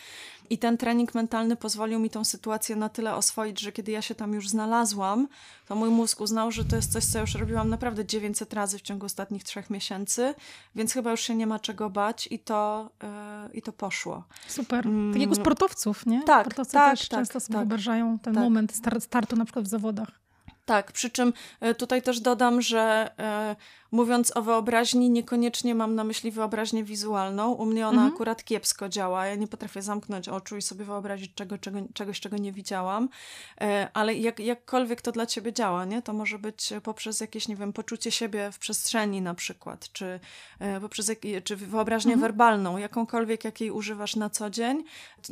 [0.50, 4.16] I ten trening mentalny pozwolił mi tą sytuację na tyle oswoić, że kiedy ja się
[4.16, 5.28] tam już znalazłam,
[5.68, 8.82] to mój mózg uznał, że to jest coś, co już robiłam naprawdę 900 razy w
[8.82, 10.34] ciągu ostatnich trzech miesięcy,
[10.76, 13.10] więc chyba już się nie ma czego bać i to, yy,
[13.54, 14.24] i to poszło.
[14.48, 14.84] Super.
[14.84, 15.36] Tak jak u mm.
[15.36, 16.24] sportowców, nie?
[16.24, 18.44] Tak, Sportowcy tak, też tak, często sobie tak, wyobrażają ten tak.
[18.44, 20.22] moment startu na przykład w zawodach.
[20.66, 23.56] Tak, przy czym e, tutaj też dodam, że e,
[23.92, 27.52] Mówiąc o wyobraźni, niekoniecznie mam na myśli wyobraźnię wizualną.
[27.52, 28.14] U mnie ona mhm.
[28.14, 29.26] akurat kiepsko działa.
[29.26, 33.10] Ja nie potrafię zamknąć oczu i sobie wyobrazić czego, czego, czegoś, czego nie widziałam.
[33.62, 36.02] E, ale jak, jakkolwiek to dla ciebie działa, nie?
[36.02, 40.20] to może być poprzez jakieś, nie wiem, poczucie siebie w przestrzeni na przykład, czy
[40.60, 42.32] e, poprzez jak, czy wyobraźnię mhm.
[42.32, 44.84] werbalną, jakąkolwiek, jakiej używasz na co dzień.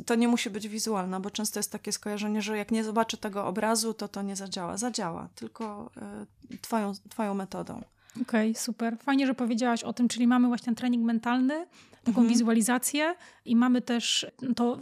[0.06, 3.46] To nie musi być wizualna, bo często jest takie skojarzenie, że jak nie zobaczy tego
[3.46, 4.76] obrazu, to to nie zadziała.
[4.76, 6.26] Zadziała, tylko e,
[6.60, 7.82] twoją, twoją metodą.
[8.22, 8.96] Okej, okay, super.
[8.98, 11.66] Fajnie, że powiedziałaś o tym, czyli mamy właśnie trening mentalny,
[12.10, 12.28] taką mhm.
[12.28, 14.78] wizualizację i mamy też to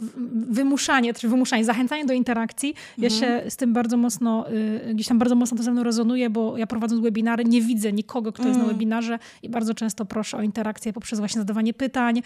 [0.49, 2.75] wymuszanie, czy wymuszanie, zachęcanie do interakcji.
[2.97, 3.21] Ja mhm.
[3.43, 6.57] się z tym bardzo mocno, y, gdzieś tam bardzo mocno to ze mną rezonuje, bo
[6.57, 8.75] ja prowadząc webinary nie widzę nikogo, kto jest na mm.
[8.75, 12.21] webinarze i bardzo często proszę o interakcję poprzez właśnie zadawanie pytań,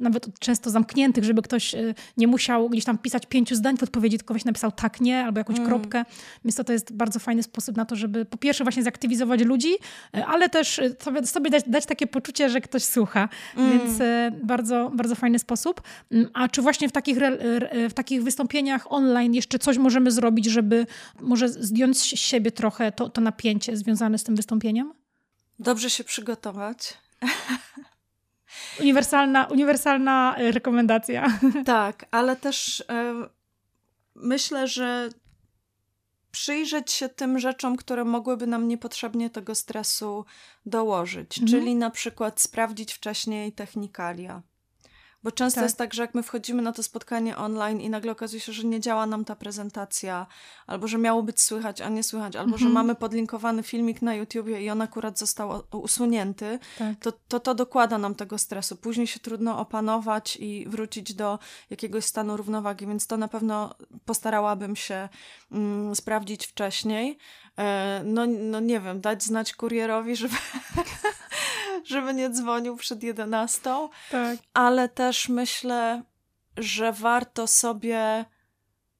[0.00, 4.18] nawet często zamkniętych, żeby ktoś y, nie musiał gdzieś tam pisać pięciu zdań w odpowiedzi,
[4.18, 5.68] tylko właśnie napisał tak, nie, albo jakąś mm.
[5.68, 6.04] kropkę.
[6.44, 9.72] Więc to, to jest bardzo fajny sposób na to, żeby po pierwsze właśnie zaktywizować ludzi,
[10.16, 13.28] y, ale też sobie, sobie dać, dać takie poczucie, że ktoś słucha.
[13.56, 13.78] Mm.
[13.78, 13.98] Więc
[14.42, 15.82] bardzo, bardzo fajny sposób.
[16.10, 17.18] Mm, a czy właśnie w takich,
[17.90, 20.86] w takich wystąpieniach online jeszcze coś możemy zrobić, żeby
[21.20, 24.92] może zdjąć z siebie trochę to, to napięcie związane z tym wystąpieniem?
[25.58, 26.98] Dobrze się przygotować.
[28.80, 31.38] Uniwersalna, uniwersalna e, rekomendacja.
[31.64, 32.84] Tak, ale też y,
[34.14, 35.08] myślę, że
[36.34, 40.24] przyjrzeć się tym rzeczom, które mogłyby nam niepotrzebnie tego stresu
[40.66, 41.60] dołożyć, mhm.
[41.60, 44.42] czyli na przykład sprawdzić wcześniej technikalia
[45.24, 45.64] Bo często tak.
[45.64, 48.64] jest tak, że jak my wchodzimy na to spotkanie online i nagle okazuje się, że
[48.64, 50.26] nie działa nam ta prezentacja,
[50.66, 52.72] albo że miało być słychać, a nie słychać, albo że mhm.
[52.72, 56.98] mamy podlinkowany filmik na YouTubie i on akurat został usunięty, tak.
[57.00, 58.76] to, to to dokłada nam tego stresu.
[58.76, 61.38] Później się trudno opanować i wrócić do
[61.70, 65.08] jakiegoś stanu równowagi, więc to na pewno postarałabym się
[65.52, 67.18] mm, sprawdzić wcześniej.
[67.58, 70.34] E, no, no nie wiem, dać znać kurierowi, żeby,
[71.84, 73.88] żeby nie dzwonił przed 11.
[74.10, 74.38] Tak.
[74.54, 76.02] Ale też myślę,
[76.56, 78.24] że warto sobie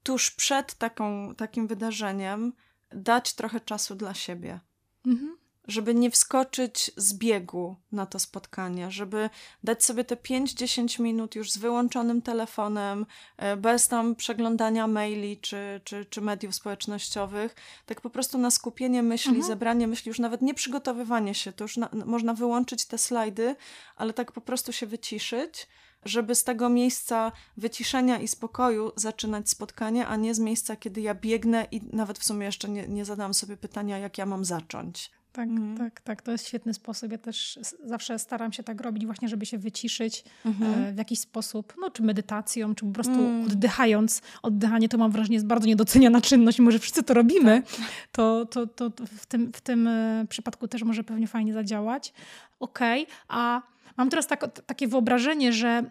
[0.03, 2.53] tuż przed taką, takim wydarzeniem
[2.91, 4.61] dać trochę czasu dla siebie.
[5.07, 9.31] Mhm żeby nie wskoczyć z biegu na to spotkanie, żeby
[9.65, 13.07] dać sobie te 5-10 minut już z wyłączonym telefonem,
[13.37, 17.55] e, bez tam przeglądania maili czy, czy, czy mediów społecznościowych,
[17.87, 19.47] tak po prostu na skupienie myśli, mhm.
[19.47, 23.57] zebranie myśli, już nawet nie przygotowywanie się, to już na, można wyłączyć te slajdy,
[23.97, 25.69] ale tak po prostu się wyciszyć
[26.05, 31.15] żeby z tego miejsca wyciszenia i spokoju zaczynać spotkanie, a nie z miejsca, kiedy ja
[31.15, 35.11] biegnę i nawet w sumie jeszcze nie, nie zadam sobie pytania, jak ja mam zacząć.
[35.35, 35.76] Tak, mhm.
[35.76, 36.22] tak, tak.
[36.22, 37.12] To jest świetny sposób.
[37.12, 40.85] Ja też zawsze staram się tak robić, właśnie, żeby się wyciszyć mhm.
[40.85, 43.45] E, w jakiś sposób, no, czy medytacją, czy po prostu mm.
[43.45, 44.22] oddychając.
[44.43, 47.87] Oddychanie to mam wrażenie jest bardzo niedoceniana czynność, mimo że wszyscy to robimy, tak.
[48.12, 52.12] to, to, to, to, w, tym, w tym e, przypadku też może pewnie fajnie zadziałać.
[52.61, 53.16] Okej, okay.
[53.28, 53.62] a
[53.97, 55.85] Mam teraz tak, takie wyobrażenie, że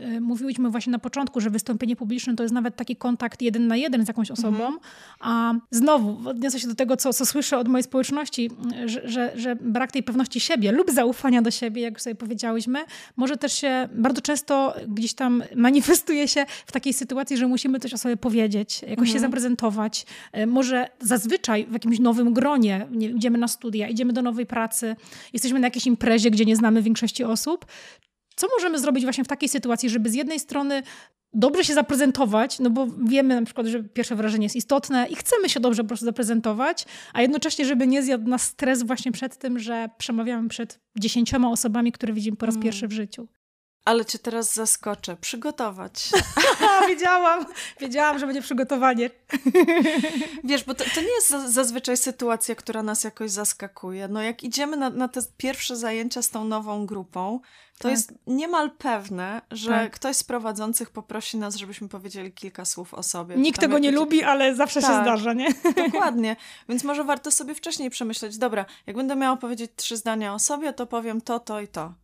[0.00, 3.66] y, y, mówiłyśmy właśnie na początku, że wystąpienie publiczne to jest nawet taki kontakt jeden
[3.66, 4.78] na jeden z jakąś osobą, mhm.
[5.20, 8.50] a znowu odniosę się do tego, co, co słyszę od mojej społeczności,
[8.86, 12.84] że, że, że, brak tej pewności siebie lub zaufania do siebie, jak sobie powiedziałyśmy,
[13.16, 17.94] może też się bardzo często gdzieś tam manifestuje się w takiej sytuacji, że musimy coś
[17.94, 19.08] o sobie powiedzieć, jakoś mhm.
[19.08, 20.06] się zaprezentować.
[20.46, 24.96] Może zazwyczaj w jakimś nowym gronie, nie, idziemy na studia, idziemy do nowej pracy,
[25.32, 27.66] jesteśmy na jakiejś imprezie, gdzie nie znamy większości osób, osób.
[28.36, 30.82] Co możemy zrobić właśnie w takiej sytuacji, żeby z jednej strony
[31.32, 35.48] dobrze się zaprezentować, no bo wiemy na przykład, że pierwsze wrażenie jest istotne i chcemy
[35.48, 39.58] się dobrze po prostu zaprezentować, a jednocześnie, żeby nie zjadł nas stres właśnie przed tym,
[39.58, 42.62] że przemawiamy przed dziesięcioma osobami, które widzimy po raz mm.
[42.62, 43.28] pierwszy w życiu.
[43.86, 45.16] Ale cię teraz zaskoczę.
[45.16, 46.10] Przygotować.
[46.88, 47.46] wiedziałam,
[47.80, 49.10] wiedziałam, że będzie przygotowanie.
[50.44, 54.08] Wiesz, bo to, to nie jest zazwyczaj sytuacja, która nas jakoś zaskakuje.
[54.08, 57.40] No jak idziemy na, na te pierwsze zajęcia z tą nową grupą,
[57.78, 57.90] to tak.
[57.92, 59.92] jest niemal pewne, że tak.
[59.92, 63.36] ktoś z prowadzących poprosi nas, żebyśmy powiedzieli kilka słów o sobie.
[63.36, 65.48] Nikt tego nie lubi, ale zawsze tak, się zdarza, nie?
[65.86, 66.36] Dokładnie.
[66.68, 70.72] Więc może warto sobie wcześniej przemyśleć, dobra, jak będę miała powiedzieć trzy zdania o sobie,
[70.72, 71.94] to powiem to, to i to.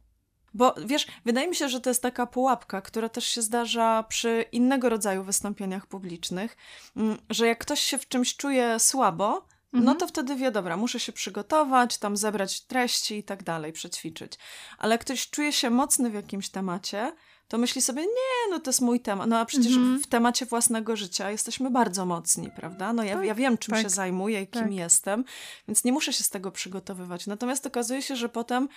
[0.55, 4.45] Bo wiesz, wydaje mi się, że to jest taka pułapka, która też się zdarza przy
[4.53, 6.57] innego rodzaju wystąpieniach publicznych,
[6.97, 9.85] mm, że jak ktoś się w czymś czuje słabo, no mhm.
[9.85, 14.33] no to wtedy wie, dobra, muszę się przygotować, tam zebrać treści i tak dalej, przećwiczyć.
[14.79, 17.13] Ale jak ktoś czuje się mocny w jakimś temacie,
[17.49, 19.29] to myśli sobie, nie, no to jest mój temat.
[19.29, 20.01] No a przecież mhm.
[20.01, 22.93] w temacie własnego życia jesteśmy bardzo mocni, prawda?
[22.93, 24.73] No ja, tak, ja wiem, czym tak, się zajmuję i kim tak.
[24.73, 25.25] jestem,
[25.69, 27.27] więc nie muszę się z tego przygotowywać.
[27.27, 28.69] Natomiast okazuje się, że potem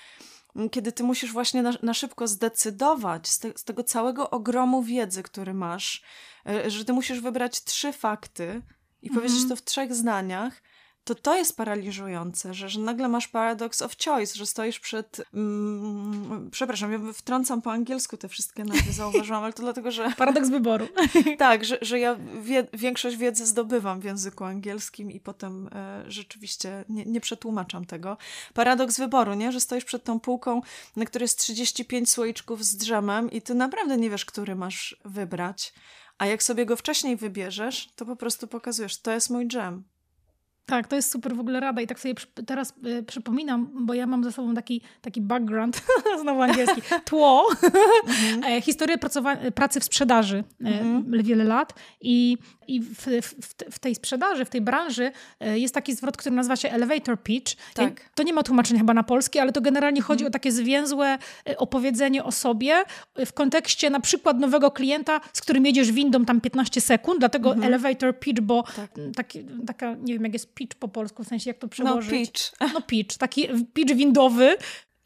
[0.72, 5.24] kiedy ty musisz właśnie na, na szybko zdecydować z, te, z, tego całego ogromu wiedzy,
[5.24, 6.03] który masz,
[6.47, 8.62] e, że ty musisz wybrać trzy fakty
[9.01, 9.49] i powiedzieć mhm.
[9.49, 10.62] to w trzech zdaniach,
[11.06, 15.22] to to jest paraliżujące, że, że nagle masz paradox of choice, że stoisz przed...
[15.34, 20.12] Mm, przepraszam, ja wtrącam po angielsku te wszystkie nazwy, zauważyłam, ale to dlatego, że...
[20.18, 20.88] Paradoks wyboru.
[21.38, 26.86] tak, że, że ja wie, większość wiedzy zdobywam w języku angielskim i potem e, rzeczywiście
[26.89, 28.18] nie, nie przetłumaczam tego.
[28.53, 29.51] Paradoks wyboru, nie?
[29.51, 30.62] Że stoisz przed tą półką,
[30.95, 35.74] na której jest 35 słoiczków z drzemem i ty naprawdę nie wiesz, który masz wybrać.
[36.18, 39.84] A jak sobie go wcześniej wybierzesz, to po prostu pokazujesz, to jest mój dżem.
[40.66, 42.13] Tak, to jest super w ogóle rada i tak sobie
[42.45, 45.82] teraz y, przypominam, bo ja mam za sobą taki, taki background,
[46.22, 47.47] znowu angielski, tło,
[48.07, 48.61] mhm.
[48.68, 48.97] historię
[49.55, 51.24] pracy w sprzedaży mhm.
[51.24, 52.38] wiele lat i,
[52.68, 53.36] i w, w,
[53.72, 57.55] w, tej sprzedaży, w tej branży jest taki zwrot, który nazywa się elevator pitch.
[57.74, 58.09] Tak.
[58.16, 60.32] To nie ma tłumaczenia chyba na polski, ale to generalnie chodzi mhm.
[60.32, 61.18] o takie zwięzłe
[61.57, 62.84] opowiedzenie o sobie
[63.26, 67.74] w kontekście na przykład nowego klienta, z którym jedziesz windą tam 15 sekund, dlatego mhm.
[67.74, 68.91] elevator pitch, bo tak.
[69.16, 72.51] taki, taka, nie wiem jak jest pitch po polsku, w sensie jak to no, przełożyć.
[72.60, 72.74] No pitch.
[72.74, 74.58] No pitch, taki pitch windowy,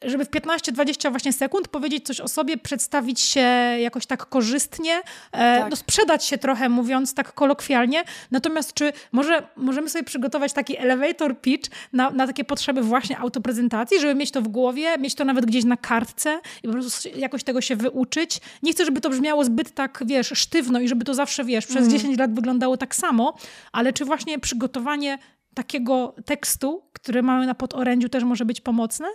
[0.02, 3.40] żeby w 15-20 właśnie sekund powiedzieć coś o sobie, przedstawić się
[3.80, 5.70] jakoś tak korzystnie, e, tak.
[5.70, 8.04] No, sprzedać się trochę, mówiąc tak kolokwialnie.
[8.30, 14.00] Natomiast czy może możemy sobie przygotować taki elevator pitch na, na takie potrzeby właśnie autoprezentacji,
[14.00, 17.44] żeby mieć to w głowie, mieć to nawet gdzieś na kartce i po prostu jakoś
[17.44, 18.40] tego się wyuczyć.
[18.62, 21.78] Nie chcę, żeby to brzmiało zbyt tak, wiesz, sztywno i żeby to zawsze, wiesz, przez
[21.78, 21.90] mm.
[21.90, 23.34] 10 lat wyglądało tak samo,
[23.72, 25.18] ale czy właśnie przygotowanie
[25.54, 29.08] takiego tekstu, który mamy na podorędziu też może być pomocne?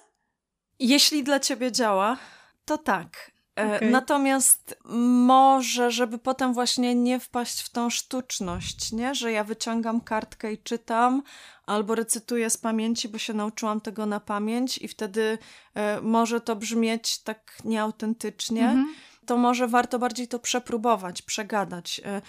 [0.80, 2.18] Jeśli dla ciebie działa,
[2.66, 3.32] to tak.
[3.56, 3.92] Okay.
[3.92, 4.78] Natomiast
[5.26, 9.16] może, żeby potem właśnie nie wpaść w tą sztuczność, nie?
[9.16, 11.24] że ja wyciągam kartkę i czytam,
[11.66, 15.38] albo recytuję z pamięci, bo się nauczyłam tego na pamięć, i wtedy
[15.74, 19.26] e, może to brzmieć tak nieautentycznie, mm -hmm.
[19.26, 22.02] to może warto bardziej to przepróbować, przegadać.
[22.06, 22.22] E,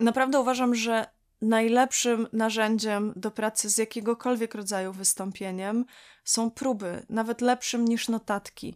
[0.00, 1.06] naprawdę uważam, że
[1.42, 5.84] najlepszym narzędziem do pracy z jakiegokolwiek rodzaju wystąpieniem
[6.24, 8.66] są próby, nawet lepszym niż notatki.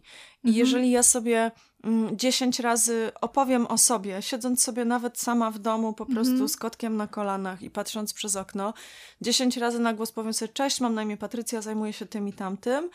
[0.43, 0.55] I mhm.
[0.55, 1.51] jeżeli ja sobie
[1.83, 6.49] mm, dziesięć razy opowiem o sobie, siedząc sobie nawet sama w domu, po prostu mhm.
[6.49, 8.73] z kotkiem na kolanach i patrząc przez okno,
[9.21, 12.33] dziesięć razy na głos powiem sobie: Cześć, mam na imię Patrycja, zajmuję się tym i
[12.33, 12.89] tamtym,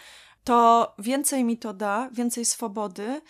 [0.44, 3.20] to więcej mi to da, więcej swobody,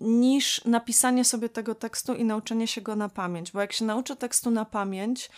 [0.00, 3.52] niż napisanie sobie tego tekstu i nauczenie się go na pamięć.
[3.52, 5.30] Bo jak się nauczę tekstu na pamięć,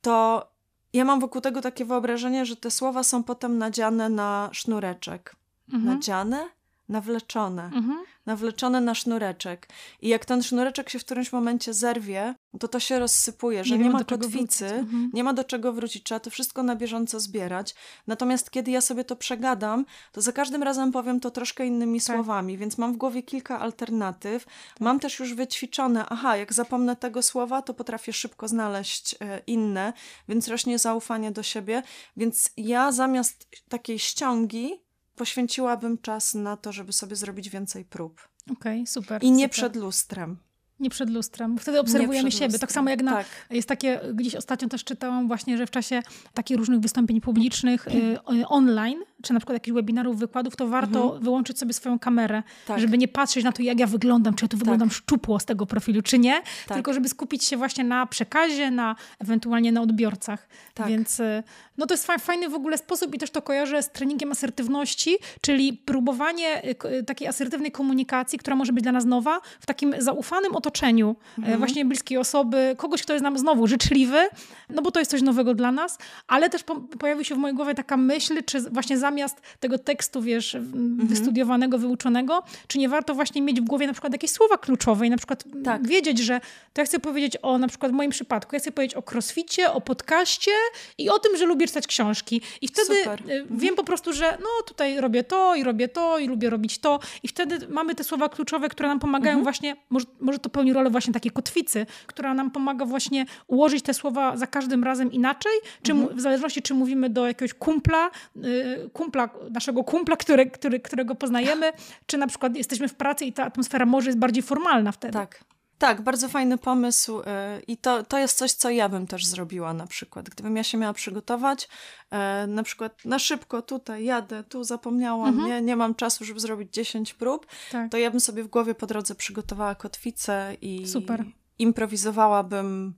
[0.00, 0.46] to
[0.92, 5.36] ja mam wokół tego takie wyobrażenie, że te słowa są potem nadziane na sznureczek.
[5.72, 5.94] Mhm.
[5.94, 6.48] Nadziane?
[6.90, 7.64] Nawleczone.
[7.64, 9.68] Mhm nawleczone na sznureczek.
[10.02, 13.84] I jak ten sznureczek się w którymś momencie zerwie, to to się rozsypuje, że nie,
[13.84, 15.10] nie ma kotwicy, mhm.
[15.12, 17.74] nie ma do czego wrócić, trzeba to wszystko na bieżąco zbierać.
[18.06, 22.16] Natomiast kiedy ja sobie to przegadam, to za każdym razem powiem to troszkę innymi tak.
[22.16, 24.44] słowami, więc mam w głowie kilka alternatyw.
[24.44, 24.54] Tak.
[24.80, 29.92] Mam też już wyćwiczone, aha, jak zapomnę tego słowa, to potrafię szybko znaleźć e, inne,
[30.28, 31.82] więc rośnie zaufanie do siebie.
[32.16, 34.89] Więc ja zamiast takiej ściągi
[35.20, 38.28] poświęciłabym czas na to, żeby sobie zrobić więcej prób.
[38.52, 39.24] Okej, okay, super.
[39.24, 39.50] I nie super.
[39.50, 40.36] przed lustrem.
[40.80, 41.58] Nie przed lustrem.
[41.58, 42.58] Wtedy obserwujemy siebie.
[42.58, 43.12] Tak samo jak na.
[43.12, 43.26] Tak.
[43.50, 46.02] Jest takie, gdzieś ostatnio też czytałam właśnie, że w czasie
[46.34, 48.18] takich różnych wystąpień publicznych y,
[48.48, 51.22] online, czy na przykład jakichś webinarów, wykładów, to warto mhm.
[51.22, 52.80] wyłączyć sobie swoją kamerę, tak.
[52.80, 54.58] żeby nie patrzeć na to, jak ja wyglądam, czy ja tu tak.
[54.58, 56.76] wyglądam szczupło z tego profilu, czy nie, tak.
[56.76, 60.48] tylko żeby skupić się właśnie na przekazie, na ewentualnie na odbiorcach.
[60.74, 60.88] Tak.
[60.88, 61.42] Więc y,
[61.78, 65.72] no to jest fajny w ogóle sposób i też to kojarzę z treningiem asertywności, czyli
[65.72, 71.16] próbowanie y, takiej asertywnej komunikacji, która może być dla nas nowa, w takim zaufanym otoczeniu
[71.38, 71.58] mhm.
[71.58, 74.28] właśnie bliskiej osoby, kogoś, kto jest nam znowu życzliwy,
[74.68, 75.98] no bo to jest coś nowego dla nas,
[76.28, 80.22] ale też po pojawi się w mojej głowie taka myśl, czy właśnie zamiast tego tekstu,
[80.22, 81.06] wiesz, mhm.
[81.06, 85.10] wystudiowanego, wyuczonego, czy nie warto właśnie mieć w głowie na przykład jakieś słowa kluczowe i
[85.10, 85.86] na przykład tak.
[85.86, 86.40] wiedzieć, że
[86.72, 89.72] to ja chcę powiedzieć o na przykład w moim przypadku, ja chcę powiedzieć o crossficie,
[89.72, 90.50] o podcaście
[90.98, 92.42] i o tym, że lubię czytać książki.
[92.60, 93.20] I wtedy Super.
[93.20, 93.58] Y, mhm.
[93.58, 97.00] wiem po prostu, że no tutaj robię to i robię to i lubię robić to
[97.22, 99.44] i wtedy mamy te słowa kluczowe, które nam pomagają mhm.
[99.44, 103.94] właśnie, może, może to pełni rolę właśnie takiej kotwicy, która nam pomaga właśnie ułożyć te
[103.94, 105.52] słowa za każdym razem inaczej,
[105.82, 106.16] czy mhm.
[106.16, 111.72] w zależności czy mówimy do jakiegoś kumpla, y, kumpla naszego kumpla, który, który, którego poznajemy,
[112.06, 115.12] czy na przykład jesteśmy w pracy i ta atmosfera może jest bardziej formalna wtedy.
[115.12, 115.44] Tak.
[115.78, 117.24] Tak, bardzo fajny pomysł y,
[117.66, 120.30] i to, to jest coś, co ja bym też zrobiła na przykład.
[120.30, 125.48] Gdybym ja się miała przygotować, y, na przykład na szybko tutaj jadę, tu zapomniałam, mhm.
[125.48, 127.90] nie, nie mam czasu, żeby zrobić 10 prób, tak.
[127.90, 131.24] to ja bym sobie w głowie po drodze przygotowała kotwicę i Super.
[131.58, 132.94] improwizowałabym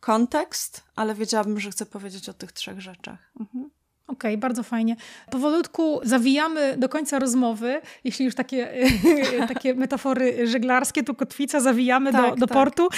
[0.00, 3.32] kontekst, ale wiedziałabym, że chcę powiedzieć o tych trzech rzeczach.
[3.40, 3.70] Mhm.
[4.06, 4.96] Okej, okay, bardzo fajnie.
[5.30, 8.72] Powolutku zawijamy do końca rozmowy, jeśli już takie,
[9.54, 12.54] takie metafory żeglarskie, tu kotwica, zawijamy tak, do, do tak.
[12.54, 12.88] portu.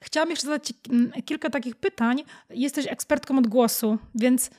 [0.00, 2.22] Chciałam jeszcze zadać Ci mm, kilka takich pytań.
[2.50, 4.50] Jesteś ekspertką od głosu, więc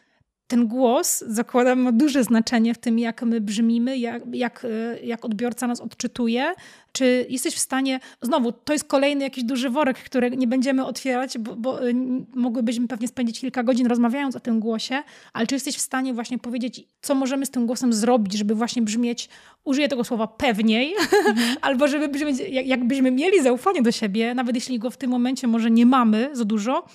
[0.48, 5.26] ten głos, zakładam, ma duże znaczenie w tym, jak my brzmimy, jak, jak, e, jak
[5.26, 6.54] odbiorca nas odczytuje.
[6.91, 11.38] Czy jesteś w stanie, znowu, to jest kolejny jakiś duży worek, który nie będziemy otwierać,
[11.38, 11.94] bo, bo e,
[12.36, 16.39] mogłybyśmy pewnie spędzić kilka godzin rozmawiając o tym głosie, ale czy jesteś w stanie właśnie
[16.39, 19.30] powiedzieć, co możemy z tym głosem zrobić, żeby właśnie brzmieć,
[19.64, 21.58] użyję tego słowa pewniej, mhm.
[21.62, 25.48] albo żeby brzmieć, jak, jakbyśmy mieli zaufanie do siebie, nawet jeśli go w tym momencie
[25.48, 26.86] może nie mamy za dużo,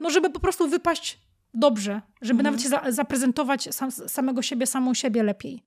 [0.00, 1.25] no żeby po prostu wypaść
[1.56, 2.44] dobrze, żeby mhm.
[2.44, 5.62] nawet się za, zaprezentować sam, samego siebie, samą siebie lepiej.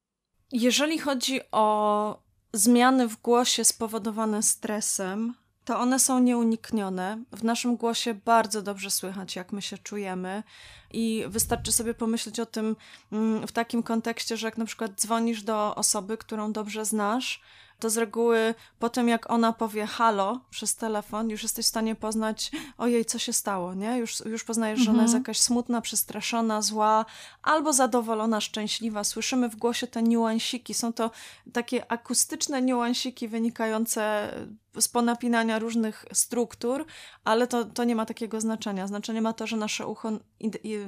[0.52, 2.24] Jeżeli chodzi o
[2.54, 5.34] zmiany w głosie spowodowane stresem,
[5.66, 7.24] to one są nieuniknione.
[7.32, 10.44] W naszym głosie bardzo dobrze słychać, jak my się czujemy,
[10.92, 12.76] i wystarczy sobie pomyśleć o tym
[13.12, 17.42] mm, w takim kontekście, że jak na przykład dzwonisz do osoby, którą dobrze znasz,
[17.80, 21.96] to z reguły po tym, jak ona powie halo przez telefon, już jesteś w stanie
[21.96, 23.98] poznać, ojej, co się stało, nie?
[23.98, 25.22] Już, już poznajesz, że ona jest mhm.
[25.22, 27.06] jakaś smutna, przestraszona, zła,
[27.44, 29.04] albo zadowolona, szczęśliwa.
[29.04, 30.74] Słyszymy w głosie te niuansiki.
[30.74, 31.12] Są to
[31.54, 34.32] takie akustyczne niuansiki wynikające
[34.80, 36.86] z ponapinania różnych struktur,
[37.24, 38.88] ale to, to nie ma takiego znaczenia.
[38.88, 40.12] Znaczenie ma to, że nasze ucho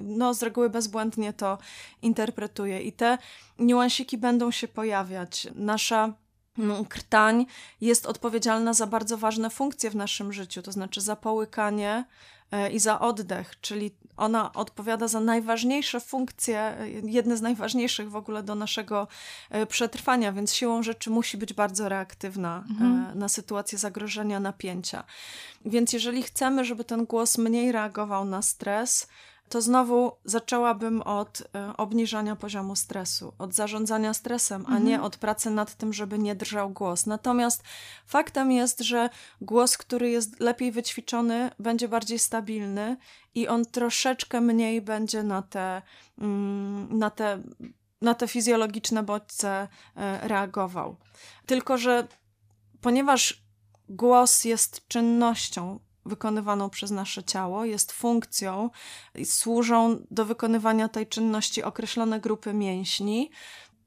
[0.04, 1.58] no, z reguły bezbłędnie to
[2.02, 3.18] interpretuje i te
[3.60, 5.48] niuansiki będą się pojawiać.
[5.56, 6.14] Nasza
[6.90, 7.46] krtań
[7.82, 12.06] jest odpowiedzialna za bardzo ważne funkcje w naszym życiu, to znaczy za połykanie
[12.52, 18.44] e, i za oddech, czyli ona odpowiada za najważniejsze funkcje, jedne z najważniejszych w ogóle
[18.44, 19.08] do naszego
[19.50, 23.20] e, przetrwania, więc siłą rzeczy musi być bardzo reaktywna mhm.
[23.20, 25.04] na sytuację zagrożenia, napięcia.
[25.66, 29.08] Więc jeżeli chcemy, żeby ten głos mniej reagował na stres,
[29.52, 34.78] to znowu zaczęłabym od e, obniżania poziomu stresu, od zarządzania stresem, mhm.
[34.78, 37.06] a nie od pracy nad tym, żeby nie drżał głos.
[37.06, 37.64] Natomiast
[38.06, 39.10] faktem jest, że
[39.42, 42.98] głos, który jest lepiej wyćwiczony, będzie bardziej stabilny
[43.36, 45.82] i on troszeczkę mniej będzie na te,
[46.18, 47.42] mm, na te,
[48.02, 50.96] na te fizjologiczne bodźce e, reagował.
[51.46, 52.08] Tylko, że
[52.82, 53.44] ponieważ
[53.90, 58.70] głos jest czynnością, wykonywaną przez nasze ciało, jest funkcją
[59.16, 63.32] i służą do wykonywania tej czynności określone grupy mięśni,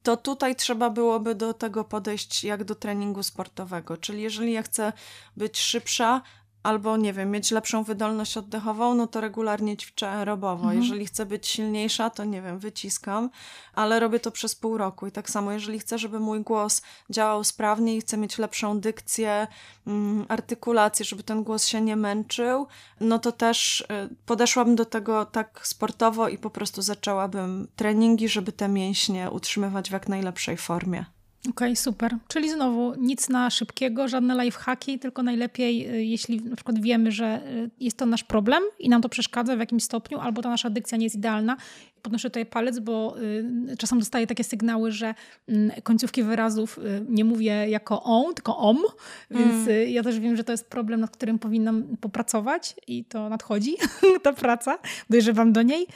[0.02, 3.96] to tutaj trzeba byłoby do tego podejść jak do treningu sportowego.
[3.96, 4.92] Czyli jeżeli ja chcę
[5.36, 6.22] być szybsza,
[6.64, 10.64] albo nie wiem, mieć lepszą wydolność oddechową, no to regularnie ćwiczę aerobowo.
[10.64, 10.82] Mhm.
[10.82, 13.30] Jeżeli chcę być silniejsza, to nie wiem, wyciskam,
[13.74, 15.06] ale robię to przez pół roku.
[15.06, 19.46] I tak samo, jeżeli chcę, żeby mój głos działał sprawniej, chcę mieć lepszą dykcję,
[19.86, 22.66] mm, artykulację, żeby ten głos się nie męczył,
[23.00, 23.86] no to też y,
[24.26, 29.92] podeszłabym do tego tak sportowo i po prostu zaczęłabym treningi, żeby te mięśnie utrzymywać w
[29.92, 31.04] jak najlepszej formie.
[31.50, 32.16] Okej, okay, super.
[32.28, 37.40] Czyli znowu nic na szybkiego, żadne lifehacki, tylko najlepiej, y, jeśli na przykład wiemy, że
[37.46, 40.70] y, jest to nasz problem i nam to przeszkadza w jakimś stopniu, albo ta nasza
[40.70, 41.56] dykcja nie jest idealna.
[42.02, 43.16] Podnoszę tutaj palec, bo
[43.72, 45.14] y, czasem dostaję takie sygnały, że
[45.48, 48.78] y, końcówki wyrazów nie mówię jako on, tylko om,
[49.30, 49.90] więc mm.
[49.90, 53.76] ja też wiem, że to jest problem, nad którym powinnam popracować i to nadchodzi,
[54.22, 54.78] ta praca,
[55.10, 55.86] dojrzewam do niej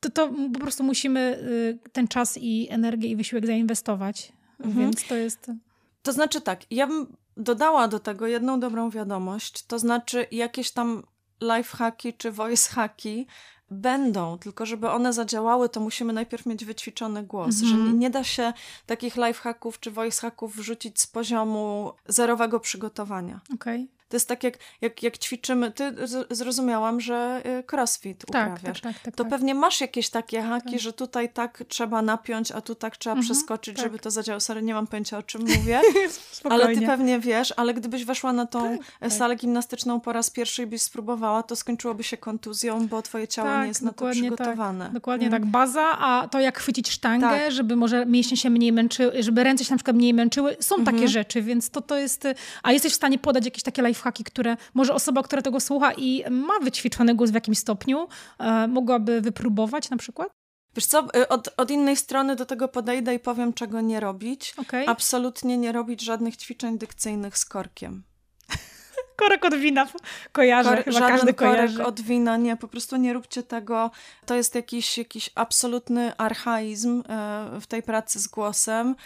[0.00, 1.44] to, to po prostu musimy
[1.92, 4.32] ten czas i energię i wysiłek zainwestować.
[4.60, 4.84] Mhm.
[4.84, 5.50] Więc to jest.
[6.02, 11.02] To znaczy tak, ja bym dodała do tego jedną dobrą wiadomość, to znaczy jakieś tam
[11.40, 13.26] life hacki czy voice hacki
[13.70, 18.24] będą, tylko żeby one zadziałały, to musimy najpierw mieć wyćwiczony głos, że nie, nie, da
[18.24, 18.52] się
[18.86, 23.40] takich life hacków czy voice hacków wrzucić z poziomu zerowego przygotowania.
[23.54, 23.86] Okay.
[24.08, 25.70] To jest tak, jak, jak, jak ćwiczymy.
[25.70, 25.94] Ty
[26.30, 28.80] zrozumiałam, że y, crossfit tak, uprawiasz.
[28.80, 29.30] Tak, tak, tak, to tak.
[29.30, 30.80] pewnie masz jakieś takie haki, tak.
[30.80, 33.84] że tutaj tak trzeba napiąć, a tu tak trzeba mhm, przeskoczyć, tak.
[33.84, 34.40] żeby to zadziałało.
[34.40, 35.80] Sorry, nie mam pojęcia o czym mówię,
[36.50, 40.62] ale ty pewnie wiesz, ale gdybyś weszła na tą tak, salę gimnastyczną po raz pierwszy
[40.62, 44.90] i byś spróbowała, to skończyłoby się kontuzją, bo twoje ciało nie jest na to przygotowane.
[44.92, 45.42] dokładnie mm.
[45.42, 45.50] tak.
[45.50, 49.70] Baza, a to jak chwycić sztangę, żeby może mięśnie się mniej męczyły, żeby ręce się
[49.70, 50.56] na przykład mniej męczyły.
[50.60, 51.08] Są takie mhm.
[51.08, 52.24] rzeczy, więc to, to jest...
[52.62, 55.92] A jesteś w stanie podać jakieś takie life lifehacki, które może osoba, która tego słucha
[55.92, 60.28] i ma wyćwiczony głos w jakimś stopniu, e, mogłaby wypróbować na przykład?
[60.76, 64.54] Wiesz co, y, od, od innej strony do tego podejdę i powiem, czego nie robić.
[64.56, 64.88] Okay.
[64.88, 68.02] Absolutnie nie robić żadnych ćwiczeń dykcyjnych z korkiem
[69.18, 69.86] korek od wina
[70.32, 71.74] kojarzę, Kor chyba każdy kojarzy.
[71.74, 73.90] korek od wina, nie, po prostu nie róbcie tego.
[74.26, 78.96] To jest jakiś, jakiś absolutny archaizm e, w tej pracy z głosem,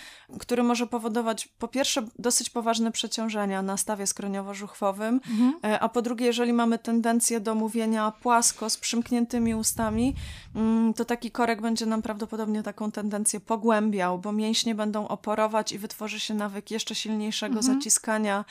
[0.41, 5.53] który może powodować po pierwsze dosyć poważne przeciążenia na stawie skroniowo-żuchwowym, mhm.
[5.65, 10.15] E, a po drugie, jeżeli mamy tendencję do mówienia płasko, z przymkniętymi ustami,
[10.55, 15.79] mm, to taki korek będzie nam prawdopodobnie taką tendencję pogłębiał, bo mięśnie będą oporować i
[15.79, 17.75] wytworzy się nawyk jeszcze silniejszego mhm.
[17.75, 18.45] zaciskania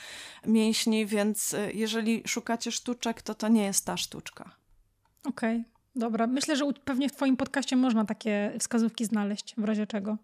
[0.46, 4.50] mięśni, więc Y, jeżeli szukacie sztuczek, to to nie jest ta sztuczka.
[5.24, 5.56] Okej.
[5.58, 5.72] Okay.
[5.96, 10.18] Dobra, myślę, że pewnie w Twoim podcaście można takie wskazówki znaleźć, w razie czego.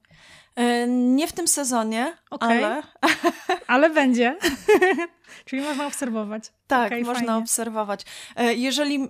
[0.59, 2.49] E, nie w tym sezonie, okay.
[2.49, 2.83] ale.
[3.67, 4.37] ale będzie.
[5.45, 6.53] Czyli można obserwować.
[6.67, 7.43] Tak, okay, można fajnie.
[7.43, 8.05] obserwować.
[8.37, 9.09] E, jeżeli,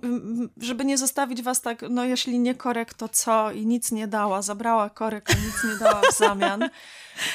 [0.57, 3.51] żeby nie zostawić was tak, no jeśli nie korek, to co?
[3.51, 6.69] I nic nie dała, zabrała korek, a nic nie dała w zamian.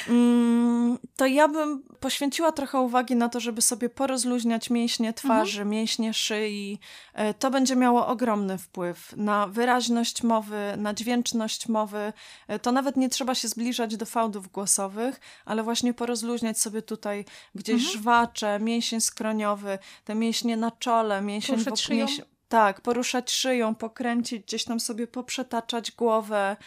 [0.09, 5.69] Mm, to ja bym poświęciła trochę uwagi na to, żeby sobie porozluźniać mięśnie twarzy, mhm.
[5.69, 6.79] mięśnie szyi.
[7.13, 12.13] E, to będzie miało ogromny wpływ na wyraźność mowy, na dźwięczność mowy.
[12.61, 17.25] To nawet nie trzeba się zbliżać do fałdów głosowych, ale właśnie porozluźniać sobie tutaj
[17.55, 17.93] gdzieś mhm.
[17.93, 22.05] żwacze, mięsień skroniowy, te mięśnie na czole, mięsień wokół szyją.
[22.47, 26.57] tak, poruszać szyją, pokręcić, gdzieś tam sobie poprzetaczać głowę.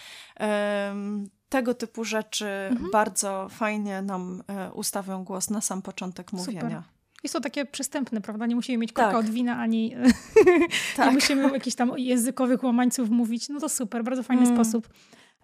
[0.40, 2.90] Um, tego typu rzeczy mhm.
[2.90, 6.60] bardzo fajnie nam e, ustawią głos na sam początek mówienia.
[6.60, 6.82] Super.
[7.24, 8.46] I są takie przystępne, prawda?
[8.46, 9.14] Nie musimy mieć tak.
[9.14, 9.94] od wina, ani
[10.96, 11.06] tak.
[11.06, 13.48] nie musimy jakichś tam językowych łamańców mówić.
[13.48, 14.54] No to super, bardzo fajny mm.
[14.56, 14.88] sposób.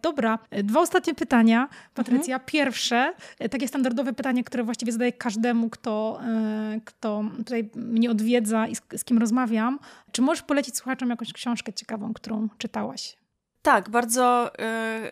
[0.04, 2.34] Dobra, dwa ostatnie pytania, Patrycja.
[2.34, 2.46] Mhm.
[2.46, 3.14] Pierwsze,
[3.50, 8.82] takie standardowe pytanie, które właściwie zadaję każdemu, kto, e, kto tutaj mnie odwiedza i z,
[8.96, 9.78] z kim rozmawiam.
[10.12, 13.16] Czy możesz polecić słuchaczom jakąś książkę ciekawą, którą czytałaś?
[13.64, 14.50] Tak, bardzo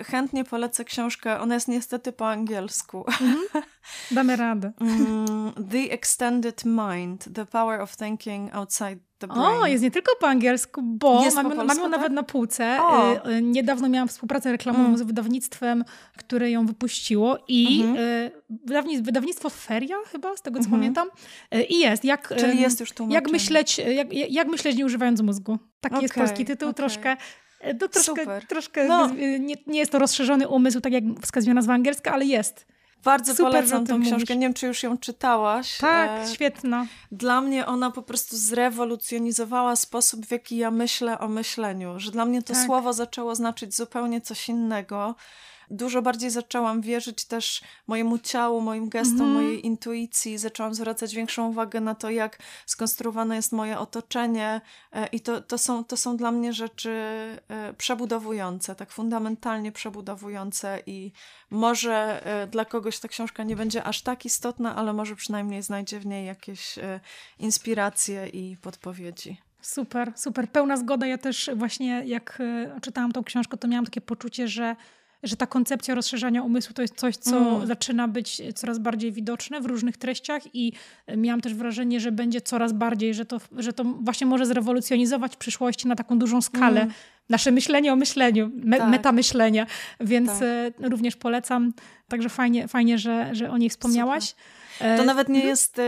[0.01, 1.41] y, chętnie polecę książkę.
[1.41, 3.05] Ona jest niestety po angielsku.
[3.21, 3.63] Mm -hmm.
[4.15, 4.73] Damy radę.
[4.81, 8.99] Mm, the Extended Mind: The Power of Thinking Outside.
[9.31, 12.01] O, jest nie tylko po angielsku, bo Jest po mamy, polsku, mamy ją tak?
[12.01, 12.79] nawet na półce.
[12.83, 13.13] O.
[13.29, 14.99] Y, y, Niedawno miałam współpracę reklamową Mm.
[14.99, 15.85] z wydawnictwem,
[16.17, 17.97] które ją wypuściło i Mhm.
[17.97, 20.81] y, wydawnictwo, Feria chyba, z tego co Mhm.
[20.81, 21.09] pamiętam.
[21.55, 22.05] Y, I jest.
[22.05, 23.15] Jak, Czyli jest już tłumaczenie.
[23.15, 25.59] jak myśleć, jak, jak myśleć nie używając mózgu.
[25.81, 26.75] Taki jest Okej, polski tytuł, okej.
[26.77, 27.17] troszkę
[27.81, 28.47] to troszkę, Super.
[28.47, 29.09] troszkę No.
[29.39, 32.67] nie, nie jest to rozszerzony umysł, tak jak wskazuje nazwa angielska, ale jest.
[33.05, 34.13] Bardzo Super, polecam tą książkę.
[34.15, 34.29] mówisz.
[34.29, 35.79] Nie wiem, czy już ją czytałaś.
[35.79, 36.87] Tak, E, świetna.
[37.13, 41.95] Dla mnie ona po prostu zrewolucjonizowała sposób, w jaki ja myślę o myśleniu.
[42.01, 42.67] Że dla mnie to Tak.
[42.67, 45.15] słowo zaczęło znaczyć zupełnie coś innego.
[45.73, 49.33] Dużo bardziej zaczęłam wierzyć też mojemu ciału, moim gestom, Mhm.
[49.33, 50.39] mojej intuicji.
[50.39, 54.61] Zaczęłam zwracać większą uwagę na to, jak skonstruowane jest moje otoczenie.
[54.93, 56.91] E, I to, to, są, to są dla mnie rzeczy
[57.49, 60.83] e, przebudowujące, tak fundamentalnie przebudowujące.
[60.87, 61.13] I
[61.51, 66.01] może e, dla kogoś ta książka nie będzie aż tak istotna, ale może przynajmniej znajdzie
[66.01, 66.79] w niej jakieś
[67.39, 69.37] inspiracje i podpowiedzi.
[69.61, 70.49] Super, super.
[70.51, 71.07] Pełna zgoda.
[71.07, 72.43] Ja też właśnie jak
[72.83, 74.77] czytałam tą książkę, to miałam takie poczucie, że,
[75.23, 77.67] że ta koncepcja rozszerzania umysłu to jest coś, co Mm.
[77.67, 80.73] zaczyna być coraz bardziej widoczne w różnych treściach i
[81.07, 85.33] e, miałam też wrażenie, że będzie coraz bardziej, że to, że to właśnie może zrewolucjonizować
[85.35, 86.81] w przyszłości na taką dużą skalę.
[86.81, 86.95] Mm.
[87.29, 88.89] Nasze myślenie o myśleniu, me, Tak.
[88.91, 89.67] metamyślenie,
[90.01, 90.43] więc Tak.
[90.43, 91.73] e, również polecam.
[92.09, 94.35] Także fajnie, fajnie że, że o niej wspomniałaś.
[94.79, 95.49] To E, nawet nie mhm.
[95.49, 95.81] jest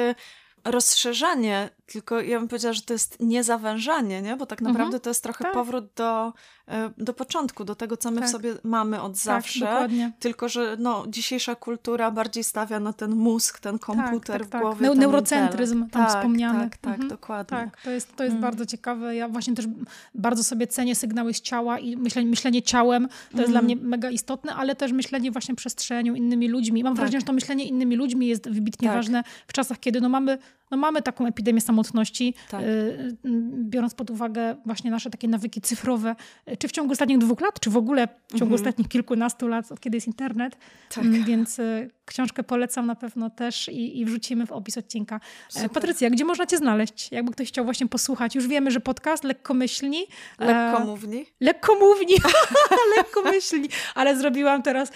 [0.65, 4.37] rozszerzanie, tylko ja bym powiedziała, że to jest niezawężanie, nie?
[4.37, 4.73] bo tak Mhm.
[4.75, 5.53] naprawdę to jest trochę Tak.
[5.53, 6.33] powrót do,
[6.69, 6.73] y,
[7.05, 8.29] do początku, do tego, co my Tak.
[8.29, 9.61] w sobie mamy od Tak, zawsze.
[9.61, 10.13] dokładnie.
[10.19, 14.63] Tylko, że no, dzisiejsza kultura bardziej stawia na ten mózg, ten komputer tak, w tak.
[14.63, 14.89] głowie.
[14.89, 15.93] Ten neurocentryzm intelekt.
[15.93, 16.61] tam tak, wspomniany.
[16.61, 17.09] Tak, tak, Mhm.
[17.09, 17.59] dokładnie.
[17.59, 18.43] Tak, to jest, to jest Mm.
[18.43, 19.17] bardzo ciekawe.
[19.17, 19.67] Ja właśnie też
[20.15, 23.09] bardzo sobie cenię sygnały z ciała i myślenie, myślenie ciałem.
[23.33, 23.65] To jest dla Mhm.
[23.65, 26.85] mnie mega istotne, ale też myślenie właśnie przestrzenią, innymi ludźmi.
[26.85, 26.97] Mam Tak.
[27.01, 28.97] wrażenie, że to myślenie innymi ludźmi jest wybitnie Tak.
[28.97, 30.39] ważne w czasach, kiedy no mamy,
[30.77, 32.63] no mamy taką epidemię samotności, Tak.
[32.63, 33.17] y, y,
[33.65, 36.17] biorąc pod uwagę właśnie nasze takie nawyki cyfrowe,
[36.53, 38.55] y, czy w ciągu ostatnich dwóch lat, czy w ogóle w ciągu Mhm.
[38.55, 40.57] ostatnich kilkunastu lat, od kiedy jest internet.
[40.95, 41.05] Tak.
[41.05, 41.61] Mm, Więc
[42.07, 45.17] książkę polecam na pewno też i, i wrzucimy w opis odcinka.
[45.17, 45.71] E, Super.
[45.71, 47.13] Patrycja, gdzie można cię znaleźć?
[47.13, 48.35] Jakby ktoś chciał właśnie posłuchać.
[48.35, 50.07] Już wiemy, że podcast lekkomyślni.
[50.39, 51.27] e, Lekkomówni.
[51.41, 52.15] lekkomówni.
[52.97, 53.69] lekkomyślni.
[53.95, 54.93] Ale zrobiłam teraz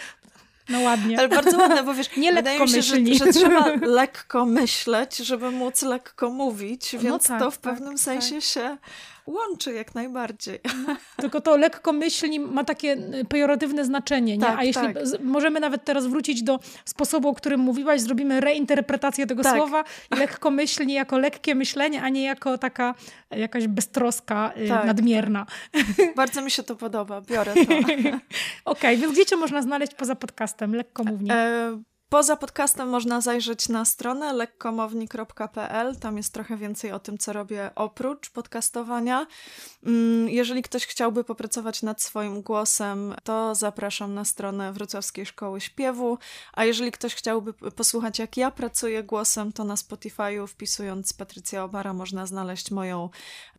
[0.69, 1.19] no ładnie.
[1.19, 3.65] Ale bardzo ładne, bo wiesz, Nie wydaje mi się, że, że trzeba
[4.01, 8.01] lekko myśleć, żeby móc lekko mówić, No więc tak, to w tak, pewnym tak.
[8.01, 8.77] sensie się
[9.29, 10.61] łączy jak najbardziej.
[11.23, 14.37] Tylko to lekkomyślni ma takie y, pejoratywne znaczenie.
[14.39, 14.45] Nie?
[14.47, 14.97] Tak, A jeśli tak.
[15.23, 19.57] możemy nawet teraz wrócić do sposobu, o którym mówiłaś, zrobimy reinterpretację tego Tak.
[19.57, 19.85] słowa
[20.17, 22.95] i lekkomyślni jako lekkie myślenie, a nie jako taka
[23.31, 25.47] jakaś beztroska, y, Tak, nadmierna.
[26.17, 27.61] Bardzo mi się to podoba, biorę to.
[28.73, 30.75] Okej, więc gdzie cię można znaleźć poza podcastem?
[30.75, 31.31] Lekkomówni.
[31.33, 35.97] E, Poza podcastem można zajrzeć na stronę lekkomowni.pl.
[35.97, 39.27] Tam jest trochę więcej o tym, co robię oprócz podcastowania.
[39.87, 46.19] Mm, Jeżeli ktoś chciałby popracować nad swoim głosem, to zapraszam na stronę Wrocławskiej Szkoły Śpiewu.
[46.53, 51.93] A jeżeli ktoś chciałby posłuchać, jak ja pracuję głosem, to na Spotify'u wpisując Patrycja Obara
[51.93, 53.11] można znaleźć moją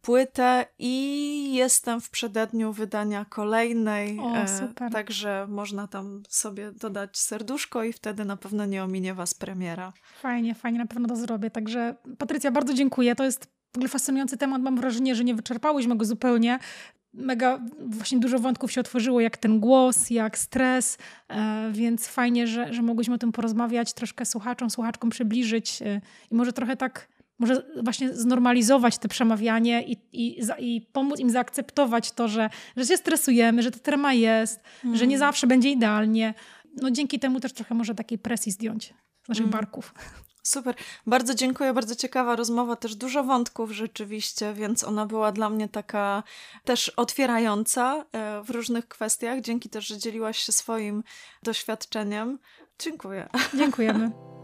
[0.02, 4.20] płytę i jestem w przededniu wydania kolejnej.
[4.20, 4.92] O, e, super.
[4.92, 9.94] Także można tam sobie dodać serduszko i wtedy na pewno nie ominie was premiera.
[10.22, 11.50] Fajnie, fajnie, na pewno to zrobię.
[11.50, 13.16] Także Patrycja, bardzo dziękuję.
[13.16, 14.62] To jest w ogóle fascynujący temat.
[14.62, 16.60] Mam wrażenie, że nie wyczerpałyśmy go zupełnie.
[17.14, 20.98] Mega właśnie dużo wątków się otworzyło, jak ten głos, jak stres,
[21.28, 26.02] e, więc fajnie, że, że mogłyśmy o tym porozmawiać, troszkę słuchaczom, słuchaczkom przybliżyć e,
[26.32, 27.08] i może trochę tak,
[27.40, 32.98] może właśnie znormalizować te przemawianie i, i, i pomóc im zaakceptować to, że, że się
[32.98, 34.64] stresujemy, że ta trema jest,
[34.94, 36.34] że nie zawsze będzie idealnie.
[36.82, 38.94] No dzięki temu też trochę może takiej presji zdjąć
[39.26, 39.52] z naszych Mm.
[39.52, 39.94] barków.
[40.44, 40.76] Super,
[41.08, 46.24] bardzo dziękuję, bardzo ciekawa rozmowa, też dużo wątków rzeczywiście, więc ona była dla mnie taka
[46.64, 49.42] też otwierająca e, w różnych kwestiach.
[49.42, 51.04] Dzięki też, że dzieliłaś się swoim
[51.44, 52.40] doświadczeniem.
[52.80, 53.30] Dziękuję.
[53.58, 54.12] Dziękujemy.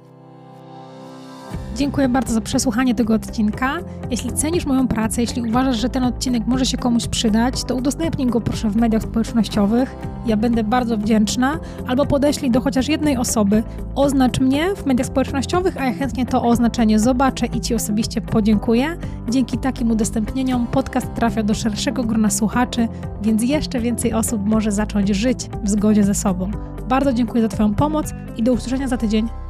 [1.76, 3.78] Dziękuję bardzo za przesłuchanie tego odcinka.
[4.12, 8.28] Jeśli cenisz moją pracę, jeśli uważasz, że ten odcinek może się komuś przydać, to udostępnij
[8.28, 9.96] go proszę w mediach społecznościowych.
[10.26, 11.60] Ja będę bardzo wdzięczna.
[11.88, 13.64] Albo podeślij do chociaż jednej osoby.
[13.96, 18.98] Oznacz mnie w mediach społecznościowych, a ja chętnie to oznaczenie zobaczę i Ci osobiście podziękuję.
[19.30, 22.88] Dzięki takim udostępnieniom podcast trafia do szerszego grona słuchaczy,
[23.22, 26.52] więc jeszcze więcej osób może zacząć żyć w zgodzie ze sobą.
[26.90, 29.45] Bardzo dziękuję za Twoją pomoc i do usłyszenia za tydzień.